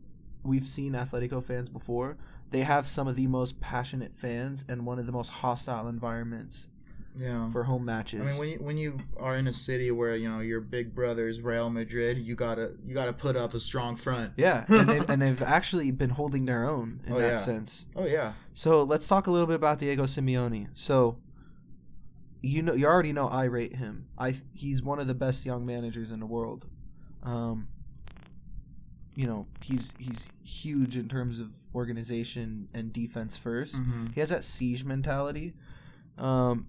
[0.44, 2.16] we've seen Atletico fans before,
[2.53, 6.68] they have some of the most passionate fans and one of the most hostile environments
[7.17, 7.51] Yeah.
[7.51, 8.21] for home matches.
[8.21, 10.95] I mean, when you, when you are in a city where you know your big
[10.95, 14.33] brothers Real Madrid, you gotta you gotta put up a strong front.
[14.37, 17.37] yeah, and they've, and they've actually been holding their own in Oh, that yeah.
[17.37, 17.87] sense.
[17.97, 18.33] Oh yeah.
[18.55, 20.69] So let's talk a little bit about Diego Simeone.
[20.75, 21.19] So
[22.43, 24.07] you know, you already know I rate him.
[24.19, 26.67] I he's one of the best young managers in the world.
[27.23, 27.67] Um,
[29.17, 34.29] you know, he's he's huge in terms of organization and defense 1st hmm He has
[34.31, 35.55] that siege mentality.
[36.19, 36.67] Um,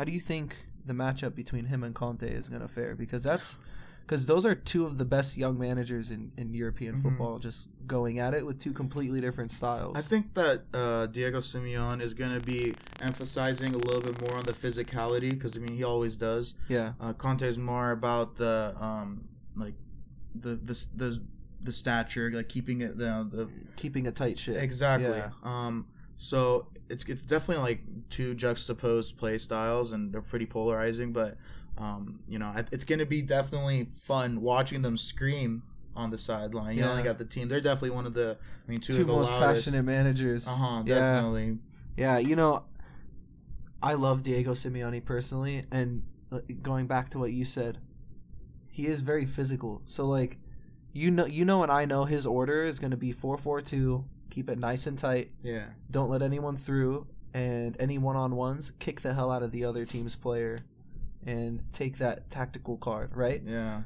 [0.00, 2.94] how do you think the matchup between him and Conte is going to fare?
[2.94, 3.58] Because that's
[4.06, 7.02] because those are two of the best young managers in, in European Mhm.
[7.02, 9.98] football, just going at it with two completely different styles.
[9.98, 14.44] I think that uh, Diego Simeone is gonna be emphasizing a little bit more on
[14.44, 16.54] the physicality because I mean he always does.
[16.68, 16.94] yeah.
[16.98, 19.74] Uh, Conte is more about the um like
[20.34, 21.22] the the the,
[21.64, 24.56] the stature, like keeping it the the keeping a tight ship.
[24.56, 25.18] Exactly.
[25.18, 25.32] Yeah.
[25.42, 25.84] Um,
[26.16, 27.80] so it's it's definitely like
[28.10, 31.12] two juxtaposed play styles, and they're pretty polarizing.
[31.12, 31.38] But
[31.78, 35.62] um, you know, it's gonna be definitely fun watching them scream
[35.96, 37.12] on the sideline, yelling Yeah.
[37.12, 37.48] at the team.
[37.48, 38.36] They're definitely one of the,
[38.66, 39.66] I mean, two, Two of the most loudest.
[39.66, 40.46] passionate managers.
[40.46, 40.82] Uh huh.
[40.84, 41.00] Yeah.
[41.00, 41.58] Definitely.
[41.96, 42.64] Yeah, you know,
[43.82, 47.78] I love Diego Simeone personally, and uh, going back to what you said,
[48.68, 49.82] he is very physical.
[49.86, 50.38] So like,
[50.92, 53.60] you know, you know, and I know his order is going to be four four
[53.60, 54.04] two.
[54.30, 55.30] Keep it nice and tight.
[55.42, 55.64] Yeah.
[55.90, 59.64] Don't let anyone through, and any one on ones, kick the hell out of the
[59.64, 60.60] other team's player,
[61.26, 63.14] and take that tactical card.
[63.16, 63.42] Right.
[63.44, 63.82] Yeah.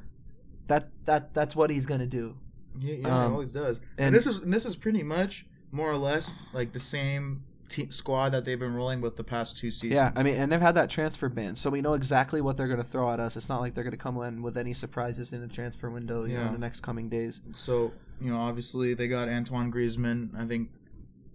[0.67, 2.35] That that that's what he's gonna do.
[2.79, 3.79] Yeah, yeah Um, he always does.
[3.97, 7.43] and- And, this is and this is pretty much more or less like the same
[7.89, 9.93] squad that they've been rolling with the past two seasons.
[9.93, 12.67] Yeah, I mean, and they've had that transfer ban, so we know exactly what they're
[12.67, 13.35] going to throw at us.
[13.35, 16.25] It's not like they're going to come in with any surprises in the transfer window,
[16.25, 17.41] you know, in the next coming days.
[17.53, 17.91] So,
[18.21, 20.29] you know, obviously they got Antoine Griezmann.
[20.37, 20.69] I think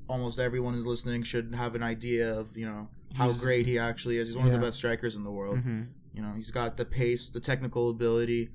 [0.09, 3.78] almost everyone who's listening should have an idea of, you know, how He's- great he
[3.78, 4.28] actually is.
[4.28, 5.59] He's one of the best strikers in the world.
[5.59, 5.83] Mm-hmm.
[6.14, 8.51] You know, he's got the pace, the technical ability,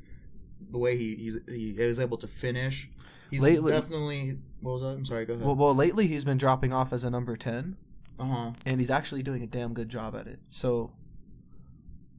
[0.72, 2.90] the way he he's, he is able to finish.
[3.32, 4.88] He's Lately- definitely what was that?
[4.90, 5.46] I'm sorry, go ahead.
[5.46, 7.78] Well, well, lately he's been dropping off as a number ten,
[8.20, 8.52] uh-huh.
[8.66, 10.40] and he's actually doing a damn good job at it.
[10.50, 10.92] So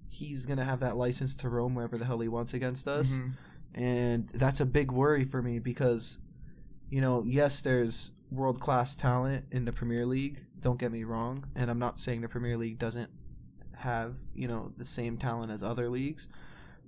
[0.08, 3.10] he's going to have that license to roam wherever the hell he wants against us,
[3.12, 3.32] Mhm.
[3.74, 6.18] And that's a big worry for me because,
[6.90, 10.42] you know, yes, there's world class talent in the Premier League.
[10.60, 13.10] Don't get me wrong, and I'm not saying the Premier League doesn't
[13.76, 16.28] have you know the same talent as other leagues,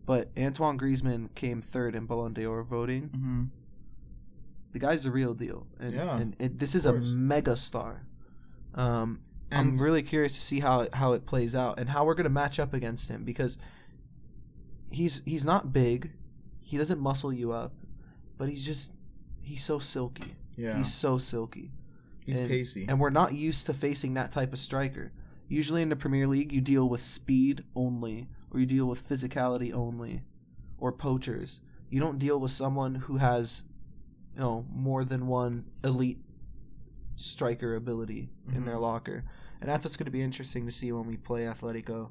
[0.06, 3.08] but Antoine Griezmann came third in Ballon d'Or voting.
[3.08, 3.44] Mm-hmm.
[4.72, 8.02] The guy's the real deal, and, Yeah, and it, this is a mega star.
[8.74, 9.20] Um,
[9.50, 12.28] I'm really curious to see how it, how it plays out and how we're gonna
[12.28, 13.58] match up against him because
[14.90, 16.10] he's he's not big,
[16.68, 17.72] he doesn't muscle you up,
[18.36, 18.92] but he's just
[19.40, 20.34] he's so silky.
[20.54, 21.70] yeah, He's so silky,
[22.26, 22.84] he's and- pacey.
[22.86, 25.10] and we're not used to facing that type of striker.
[25.48, 29.72] Usually in the Premier League, you deal with speed only, or you deal with physicality
[29.72, 30.20] only,
[30.76, 31.62] or poachers.
[31.88, 33.64] You don't deal with someone who has,
[34.34, 36.18] you know, more than one elite
[37.16, 38.66] striker ability in mm-hmm.
[38.66, 39.24] their locker,
[39.62, 42.10] and that's what's going to be interesting to see when we play Atletico.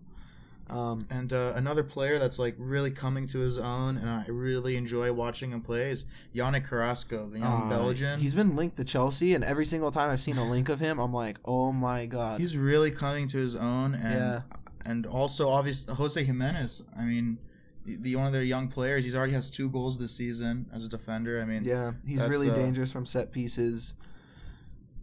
[0.70, 4.76] Um, And uh, another player that's like really coming to his own, and I really
[4.76, 6.05] enjoy watching him play is
[6.36, 8.20] Yannick Carrasco, the young uh, Belgian.
[8.20, 10.99] He's been linked to Chelsea, and every single time I've seen a link of him,
[10.99, 12.39] I'm like, oh my god.
[12.41, 14.41] He's really coming to his own, and Yeah.
[14.86, 16.82] and also obviously Jose Giménez.
[16.97, 17.38] I mean,
[17.86, 19.05] the one of their young players.
[19.05, 21.41] He's already has two goals this season as a defender.
[21.41, 23.95] I mean, Yeah, he's really uh, dangerous from set pieces.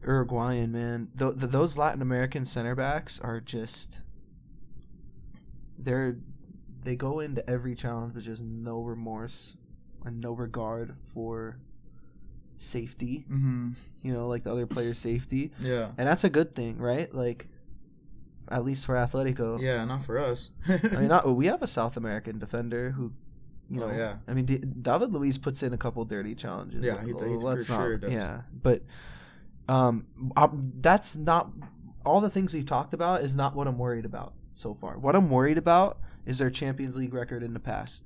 [0.07, 4.03] Uruguayan man, th- th- those Latin American center backs are just
[5.79, 6.17] they're
[6.83, 9.57] they go into every challenge with just no remorse
[10.05, 11.57] and no regard for
[12.59, 13.25] safety.
[13.29, 13.71] hmm
[14.03, 15.93] You know, like the other player's safety, Yeah.
[15.97, 17.13] and that's a good thing, right?
[17.15, 17.49] Like
[18.51, 19.61] at least for Atletico.
[19.61, 20.51] Yeah, not for us.
[20.69, 23.11] I mean, not, we have a South American defender who,
[23.71, 24.17] you Oh, know, yeah.
[24.29, 26.83] I mean, D- David Luiz puts in a couple dirty challenges.
[26.83, 28.13] Yeah, he- he let's not, sure does.
[28.13, 28.83] Yeah, but
[29.69, 30.07] um,
[30.37, 31.51] um, that's not
[32.05, 34.99] all the things we've talked about is not what I'm worried about so far.
[34.99, 38.05] What I'm worried about is their Champions League record in the past.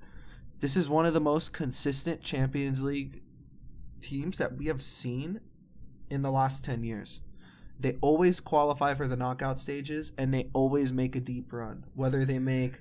[0.60, 3.22] This is one of the most consistent Champions League
[4.00, 5.40] teams that we have seen
[6.10, 7.22] in the last 10 years.
[7.80, 11.84] They always qualify for the knockout stages and they always make a deep run.
[11.94, 12.80] Whether they make,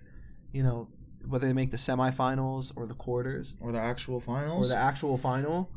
[0.53, 0.87] you know,
[1.27, 5.17] whether they make the semifinals or the quarters or the actual finals or the actual
[5.17, 5.69] final,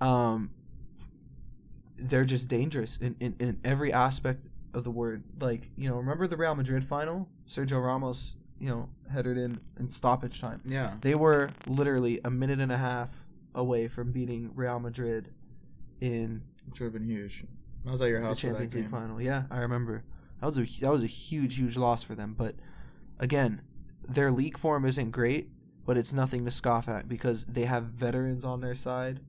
[0.00, 0.50] um,
[1.98, 5.22] they're just dangerous in, in, in every aspect of the word.
[5.40, 7.28] Like, you know, remember the Real Madrid final?
[7.46, 10.60] Sergio Ramos, you know, headed in in stoppage time.
[10.64, 10.94] yeah.
[11.00, 13.10] They were literally a minute and a half
[13.54, 15.28] away from beating Real Madrid
[16.00, 17.44] in Which would have been huge.
[17.86, 18.90] I was at your the house for that Champions League game.
[18.90, 19.20] final.
[19.20, 20.04] Yeah, I remember.
[20.40, 22.34] That was a that was a huge huge loss for them.
[22.36, 22.54] But
[23.18, 23.60] again,
[24.08, 25.50] their league form isn't great,
[25.84, 29.20] but it's nothing to scoff at because they have veterans on their side,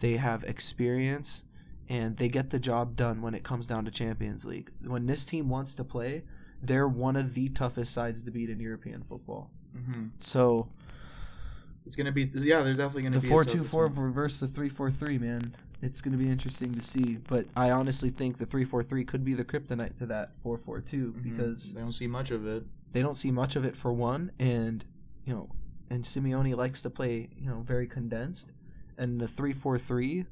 [0.00, 1.44] they have experience,
[1.88, 4.70] and they get the job done when it comes down to Champions League.
[4.86, 6.22] When this team wants to play,
[6.62, 9.50] they're one of the toughest sides to beat in European football.
[9.72, 10.68] hmm So
[11.86, 12.62] It's gonna be yeah.
[12.62, 15.54] There's definitely gonna the be a four two four versus the three four three, man.
[15.80, 17.16] It's gonna be interesting to see.
[17.28, 20.58] But I honestly think the three four three could be the kryptonite to that four
[20.58, 21.22] four two Mhm.
[21.22, 22.64] because they don't see much of it.
[22.92, 24.84] they don't see much of it for one, and
[25.24, 25.48] you know,
[25.90, 28.52] and Simeone likes to play you know very condensed,
[28.98, 30.26] and the three four three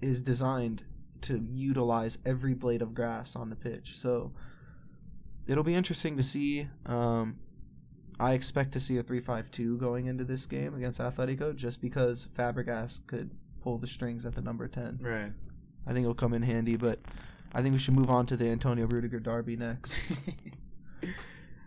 [0.00, 0.82] is designed
[1.22, 3.96] to utilize every blade of grass on the pitch.
[3.98, 4.32] So
[5.46, 6.66] it'll be interesting to see.
[6.86, 7.38] Um,
[8.18, 13.06] I expect to see a three-five-two going into this game against Atletico, just because Fabregas
[13.06, 13.30] could
[13.62, 14.98] pull the strings at the number ten.
[15.00, 15.32] Right.
[15.86, 16.98] I think it'll come in handy, but
[17.54, 19.94] I think we should move on to the Antonio Rudiger derby next.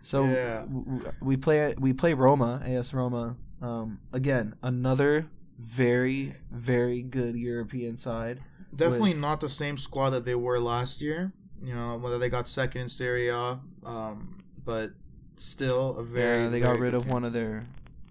[0.02, 0.60] So Yeah.
[0.60, 3.36] w- w- we play we play Roma, AS Roma.
[3.62, 5.26] Um, again, another
[5.58, 8.40] very very good European side.
[8.76, 11.32] Definitely not the same squad that they were last year.
[11.62, 14.90] You know, whether they got second in Serie A, um, but
[15.36, 16.42] still a very.
[16.42, 17.12] yeah, they very got rid of team.
[17.12, 17.64] one of their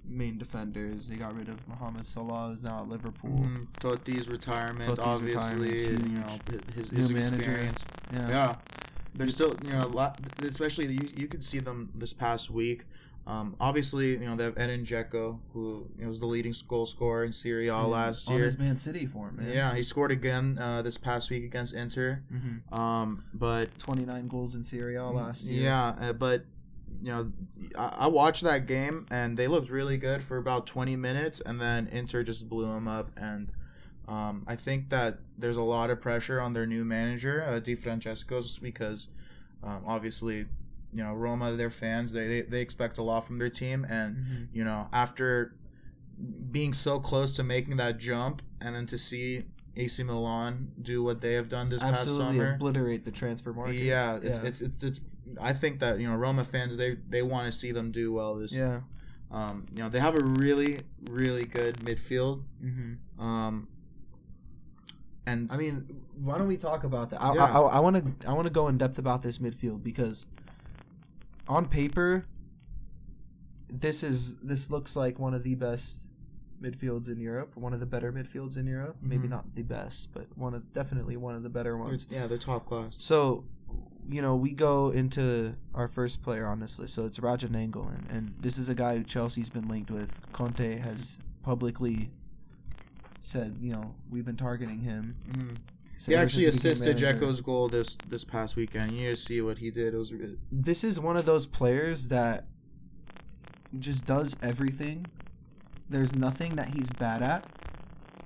[0.06, 1.08] main defenders.
[1.08, 3.32] They got rid of Mohamed Salah, who's now at Liverpool.
[3.32, 3.68] Mhm.
[3.80, 6.38] Totti's retirement, Totti's obviously, and, you know
[6.76, 7.36] his his manager.
[7.36, 7.84] experience.
[8.12, 8.30] Yeah.
[8.30, 8.56] Yeah,
[9.16, 12.86] they're still you know a lot, especially you you could see them this past week.
[13.26, 16.86] Um, obviously, you know they have Edin Dzeko, who you know, was the leading goal
[16.86, 18.46] scorer in Serie A last on year.
[18.46, 19.50] his Man City form, man.
[19.50, 22.22] Yeah, he scored again uh, this past week against Inter.
[22.30, 25.64] hmm Um, but 29 goals in Serie A last year.
[25.64, 26.44] Yeah, uh, but
[27.02, 27.32] you know,
[27.78, 31.60] I, I watched that game and they looked really good for about 20 minutes, and
[31.60, 33.10] then Inter just blew them up.
[33.18, 33.52] And
[34.10, 37.76] um, I think that there's a lot of pressure on their new manager, uh, Di
[37.76, 39.08] Francesco's, because
[39.64, 40.46] um, obviously,
[40.94, 44.16] you know, Roma, their fans, they, they they expect a lot from their team, and
[44.18, 44.48] Mhm.
[44.54, 45.54] you know, after
[46.52, 49.44] being so close to making that jump, and then to see
[49.76, 52.54] AC Milan do what they have done this past Absolutely summer.
[52.56, 53.76] obliterate the transfer market.
[53.76, 54.46] Yeah, it's, Yeah.
[54.46, 55.02] It's, it's it's
[55.42, 58.36] I think that you know Roma fans they they want to see them do well
[58.36, 58.54] this.
[58.54, 58.82] Yeah.
[59.32, 60.80] Um, you know they have a really
[61.10, 62.44] really good midfield.
[62.62, 63.68] hmm Um,
[65.26, 65.88] and I mean,
[66.22, 67.22] why don't we talk about that?
[67.22, 67.46] I Yeah.
[67.46, 70.26] I want to I want to go in depth about this midfield because
[71.48, 72.26] on paper,
[73.70, 76.08] this is this looks like one of the best
[76.62, 78.96] midfields in Europe, one of the better midfields in Europe.
[79.02, 79.32] Maybe Mhm.
[79.32, 82.08] not the best, but one of definitely one of the better they're, ones.
[82.10, 82.96] yeah, they're top class.
[82.98, 83.44] So,
[84.10, 86.94] you know, we go into our first player on this list.
[86.94, 90.22] So it's Radja Nainggolan, and this is a guy who Chelsea's been linked with.
[90.32, 92.12] Conte has publicly
[93.22, 95.16] said, you know, we've been targeting him.
[95.30, 95.58] Mhm.
[96.04, 96.98] So He actually assisted.
[96.98, 98.92] Dzeko's goal this this past weekend.
[98.92, 99.94] You need to see what he did.
[99.94, 102.44] It was re- This is one of those players that
[103.80, 105.10] just does everything.
[105.90, 107.48] There's nothing that he's bad at,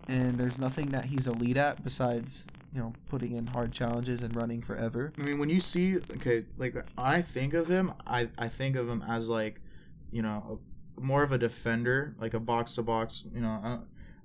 [0.07, 4.35] and there's nothing that he's elite at besides, you know, putting in hard challenges and
[4.35, 5.13] running forever.
[5.15, 8.89] I mean, when you see, okay, like I think of him, I I think of
[8.89, 9.61] him as like,
[10.09, 10.61] you know,
[10.99, 13.77] more of a defender, like a box to box, you know, uh,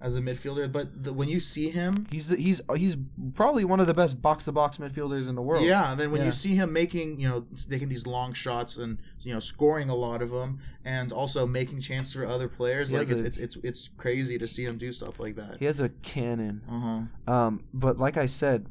[0.02, 0.70] as a midfielder.
[0.70, 2.96] But the, when you see him, He's the, he's he's
[3.34, 5.64] probably one of the best box to box midfielders in the world.
[5.64, 6.26] yeah, then when Yeah.
[6.26, 9.94] you see him making, you know, taking these long shots and you know scoring a
[9.94, 13.38] lot of them, and also making chance for other players, He like it's, a- it's
[13.38, 15.56] it's it's crazy to see him do stuff like that.
[15.58, 16.60] He has a cannon.
[16.68, 16.80] Uh
[17.28, 17.32] huh.
[17.32, 18.66] Um, but like I said,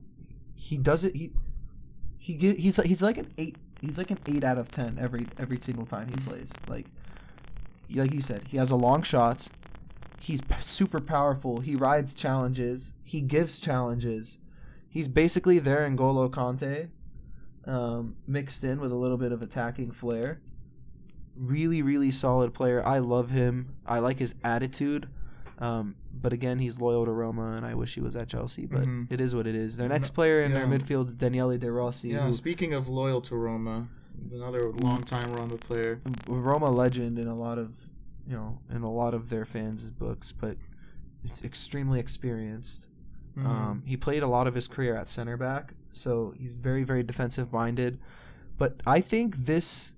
[0.55, 1.15] he does it.
[1.15, 1.31] He
[2.17, 3.55] he get, he's he's like an eight.
[3.79, 6.59] He's like an eight out of ten every every single time he plays.
[6.67, 6.85] Like
[7.93, 9.51] like you said, he has a long shots.
[10.21, 11.61] He's super powerful.
[11.61, 12.93] He rides challenges.
[13.03, 14.37] He gives challenges.
[14.87, 16.89] He's basically their N'Golo Kanté,
[17.65, 20.39] um, mixed in with a little bit of attacking flair.
[21.35, 22.85] Really, really solid player.
[22.85, 23.73] I love him.
[23.87, 25.07] I like his attitude.
[25.57, 28.67] Um, but again, he's loyal to Roma, and I wish he was at Chelsea.
[28.67, 29.11] But Mhm.
[29.11, 29.75] it is what it is.
[29.75, 32.27] Their next player in their midfield is Daniele De Rossi, Yeah.
[32.27, 33.87] who, Speaking of loyal to Roma,
[34.31, 35.99] another long time Roma player.
[36.27, 37.71] Roma legend in a lot of,
[38.27, 40.31] you know, in a lot of their fans' books.
[40.31, 40.57] But
[41.23, 42.87] it's extremely experienced.
[43.37, 43.45] Mhm.
[43.45, 47.03] Um, he played a lot of his career at center back, so he's very, very
[47.03, 47.99] defensive minded.
[48.57, 49.95] But I think this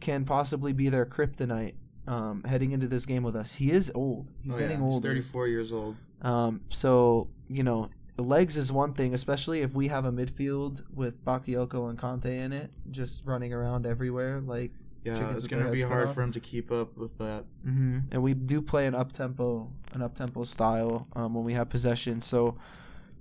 [0.00, 1.74] can possibly be their kryptonite
[2.08, 3.54] um, heading into this game with us.
[3.54, 4.28] He is old.
[4.42, 4.90] He's oh, getting yeah.
[4.90, 5.96] He's 34 years old.
[6.22, 11.22] Um, so you know, legs is one thing, especially if we have a midfield with
[11.24, 14.40] Bakayoko and Kanté in it, just running around everywhere.
[14.40, 14.72] Like,
[15.04, 17.44] Yeah, it's gonna be hard for him to keep up with that.
[17.64, 21.52] hmm and we do play an up tempo, an up tempo style um, when we
[21.54, 22.20] have possession.
[22.20, 22.56] So,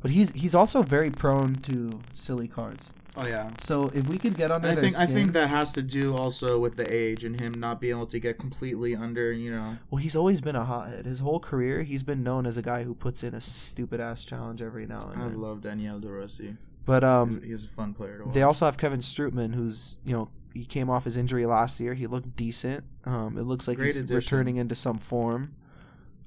[0.02, 2.94] but he's he's also very prone to silly cards.
[3.18, 3.50] Oh yeah.
[3.60, 6.60] So if we could get under I think I think that has to do also
[6.60, 9.34] with the age and him not being able to get completely under.
[9.34, 9.78] You know.
[9.90, 11.06] well, he's always been a hothead.
[11.06, 14.24] His whole career, he's been known as a guy who puts in a stupid ass
[14.24, 15.34] challenge every now and I then.
[15.34, 16.56] I love Daniel De Rossi.
[16.86, 18.34] But um, he's, he's a fun player to watch.
[18.34, 21.94] They also have Kevin Strootman, who's you know he came off his injury last year.
[21.94, 22.84] He looked decent.
[23.06, 24.16] Um, it looks like Great he's addition.
[24.16, 25.56] returning into some form.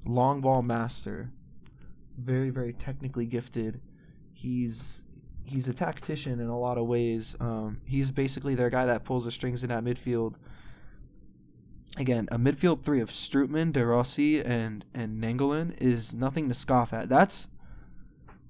[0.05, 1.31] Long ball master,
[2.17, 3.81] very very technically gifted.
[4.33, 5.05] He's
[5.43, 7.35] he's a tactician in a lot of ways.
[7.39, 10.35] Um, he's basically their guy that pulls the strings in that midfield.
[11.97, 16.93] Again, a midfield three of Strootman, De Rossi, and and Nainggolan is nothing to scoff
[16.93, 17.09] at.
[17.09, 17.49] That's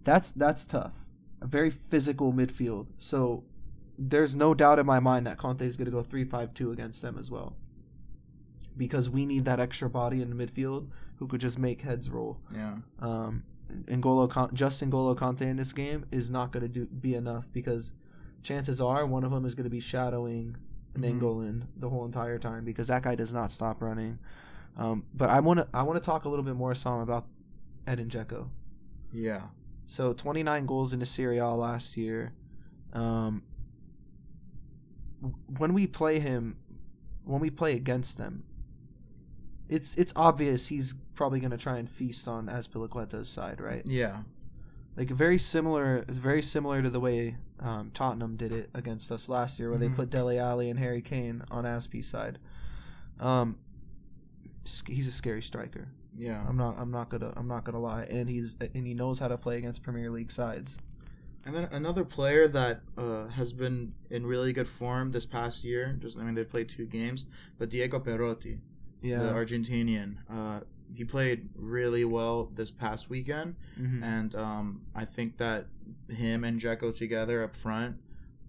[0.03, 0.93] that's that's tough.
[1.41, 2.87] A very physical midfield.
[2.97, 3.43] So
[3.97, 7.17] there's no doubt in my mind that Conte is going to go 3-5-2 against them
[7.17, 7.55] as well.
[8.77, 10.87] Because we need that extra body in the midfield
[11.17, 12.37] who could just make heads roll.
[12.53, 12.75] yeah.
[12.99, 13.43] Um,
[13.87, 17.51] N'Golo, Con- just N'Golo Kanté in this game is not going to do be enough
[17.51, 17.93] because
[18.43, 20.55] chances are one of them is going to be shadowing
[20.93, 21.19] Mhm.
[21.19, 24.19] Nainggolan the whole entire time because that guy does not stop running.
[24.77, 27.25] Um, but I want to I want to talk a little bit more, Sam, about
[27.87, 28.47] Edin Dzeko.
[29.11, 29.41] Yeah.
[29.87, 32.33] So 29 goals in the Serie A last year.
[32.93, 33.41] Um,
[35.57, 36.57] when we play him,
[37.23, 38.43] when we play against them,
[39.69, 43.81] it's it's obvious he's probably going to try and feast on Azpilicueta's side, right?
[43.85, 44.17] Yeah.
[44.95, 49.27] Like very similar, it's very similar to the way um, Tottenham did it against us
[49.29, 49.81] last year, where Mhm.
[49.81, 52.37] they put Dele Alli and Harry Kane on Azpi's side.
[53.19, 53.57] Um,
[54.87, 55.87] he's a scary striker.
[56.17, 56.43] Yeah.
[56.47, 56.79] I'm not.
[56.79, 57.33] I'm not gonna.
[57.35, 58.03] I'm not gonna lie.
[58.03, 60.77] And he's and he knows how to play against Premier League sides.
[61.45, 65.95] And then another player that uh, has been in really good form this past year.
[65.99, 67.25] Just I mean they've played two games,
[67.59, 68.57] but Diego Perotti,
[69.01, 69.19] Yeah.
[69.19, 70.61] the Argentinian, uh,
[70.93, 73.55] he played really well this past weekend.
[73.79, 74.01] Mhm.
[74.03, 75.67] and um, I think that
[76.09, 77.95] him and Dzeko together up front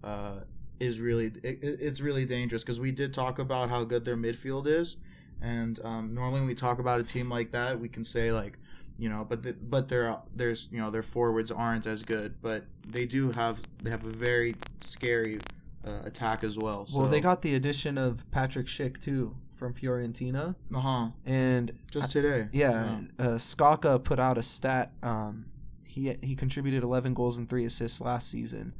[0.03, 0.39] uh,
[0.79, 4.65] is really it- it's really dangerous because we did talk about how good their midfield
[4.67, 4.97] is,
[5.41, 8.57] and um, normally when we talk about a team like that, we can say like
[8.97, 12.63] you know, but the, but their there's you know their forwards aren't as good, but
[12.89, 15.39] they do have they have a very scary
[15.85, 16.85] uh, attack as well.
[16.87, 16.99] So.
[16.99, 22.11] Well, they got the addition of Patrick Schick too from Fiorentina, uh huh and just
[22.11, 22.47] today.
[22.51, 24.91] yeah, uh, Squawka put out a stat.
[25.03, 25.45] Um,
[25.85, 28.73] he he he contributed 11 goals and three assists last season.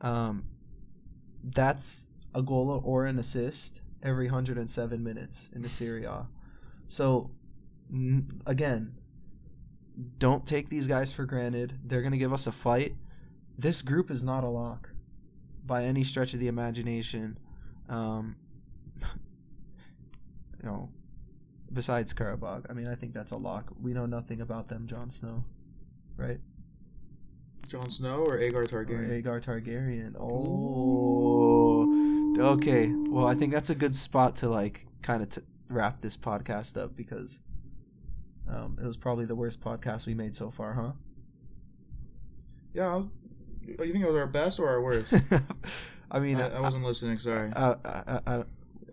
[0.00, 0.44] Um,
[1.42, 6.26] that's a goal or an assist every 107 minutes in the Serie A.
[6.88, 7.30] So,
[7.92, 8.94] n- again,
[10.18, 11.78] don't take these guys for granted.
[11.84, 12.94] They're going to give us a fight.
[13.58, 14.90] This group is not a lock
[15.66, 17.38] by any stretch of the imagination.
[17.88, 18.36] Um,
[19.00, 19.08] you
[20.64, 20.88] know,
[21.72, 22.68] besides Karabakh.
[22.68, 23.72] I mean, I think that's a lock.
[23.80, 25.44] We know nothing about them, Jon Snow,
[26.16, 26.40] right?
[27.68, 29.22] Jon Snow or Aegar Or Targaryen?
[29.22, 30.14] Aegar Targaryen.
[30.18, 31.86] Oh,
[32.54, 32.92] okay.
[33.08, 36.80] Well, I think that's a good spot to like kind of t- wrap this podcast
[36.80, 37.40] up because
[38.48, 40.92] um, it was probably the worst podcast we made so far, huh?
[42.72, 42.92] Yeah.
[42.92, 43.06] I was-
[43.78, 45.12] oh, you think it was our best or our worst?
[46.10, 47.18] I mean, I, I wasn't listening.
[47.18, 47.50] Sorry.
[47.56, 48.44] I, I, I,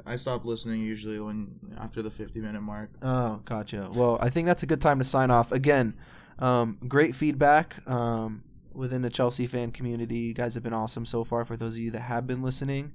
[0.06, 2.90] I stopped listening usually when after the 50 minute mark.
[3.02, 3.90] Oh, gotcha.
[3.94, 5.52] Well, I think that's a good time to sign off.
[5.52, 5.94] Again,
[6.40, 8.44] um, great feedback um,
[8.74, 10.18] within the Chelsea fan community.
[10.18, 11.46] You guys have been awesome so far.
[11.46, 12.92] For those of you that have been listening,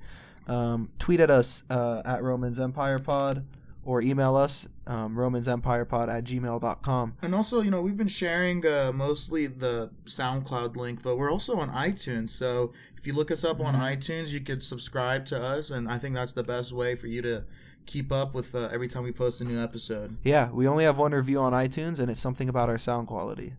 [0.49, 3.45] um, tweet at us uh, at Romans Empire Pod
[3.87, 7.15] or email us um, romansempirepod at gmail.com.
[7.23, 11.57] And also, you know, we've been sharing uh, mostly the SoundCloud link, but we're also
[11.57, 12.31] on iTunes.
[12.31, 13.97] So if you look us up on Mhm.
[13.97, 17.23] iTunes, you could subscribe to us, and I think that's the best way for you
[17.23, 17.45] to
[17.87, 20.17] keep up with uh, every time we post a new episode.
[20.25, 23.53] Yeah, we only have one review on iTunes, and it's something about our sound quality.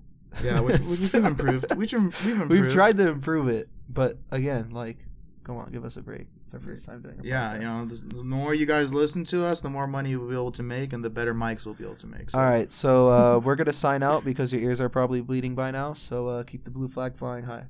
[0.44, 0.80] Yeah, which,
[1.14, 1.74] we've improved.
[1.78, 2.50] Which we've improved.
[2.52, 4.98] We've tried to improve it, but again, like,
[5.48, 6.28] come on, give us a break.
[6.46, 7.60] It's our first time doing a Yeah, podcast.
[7.62, 10.36] you know, the, the more you guys listen to us, the more money we'll be
[10.36, 12.30] able to make, and the better mics we'll be able to make.
[12.30, 12.38] So.
[12.38, 15.72] All right, so uh, we're gonna sign out because your ears are probably bleeding by
[15.72, 15.94] now.
[15.94, 17.66] So uh, keep the blue flag flying high.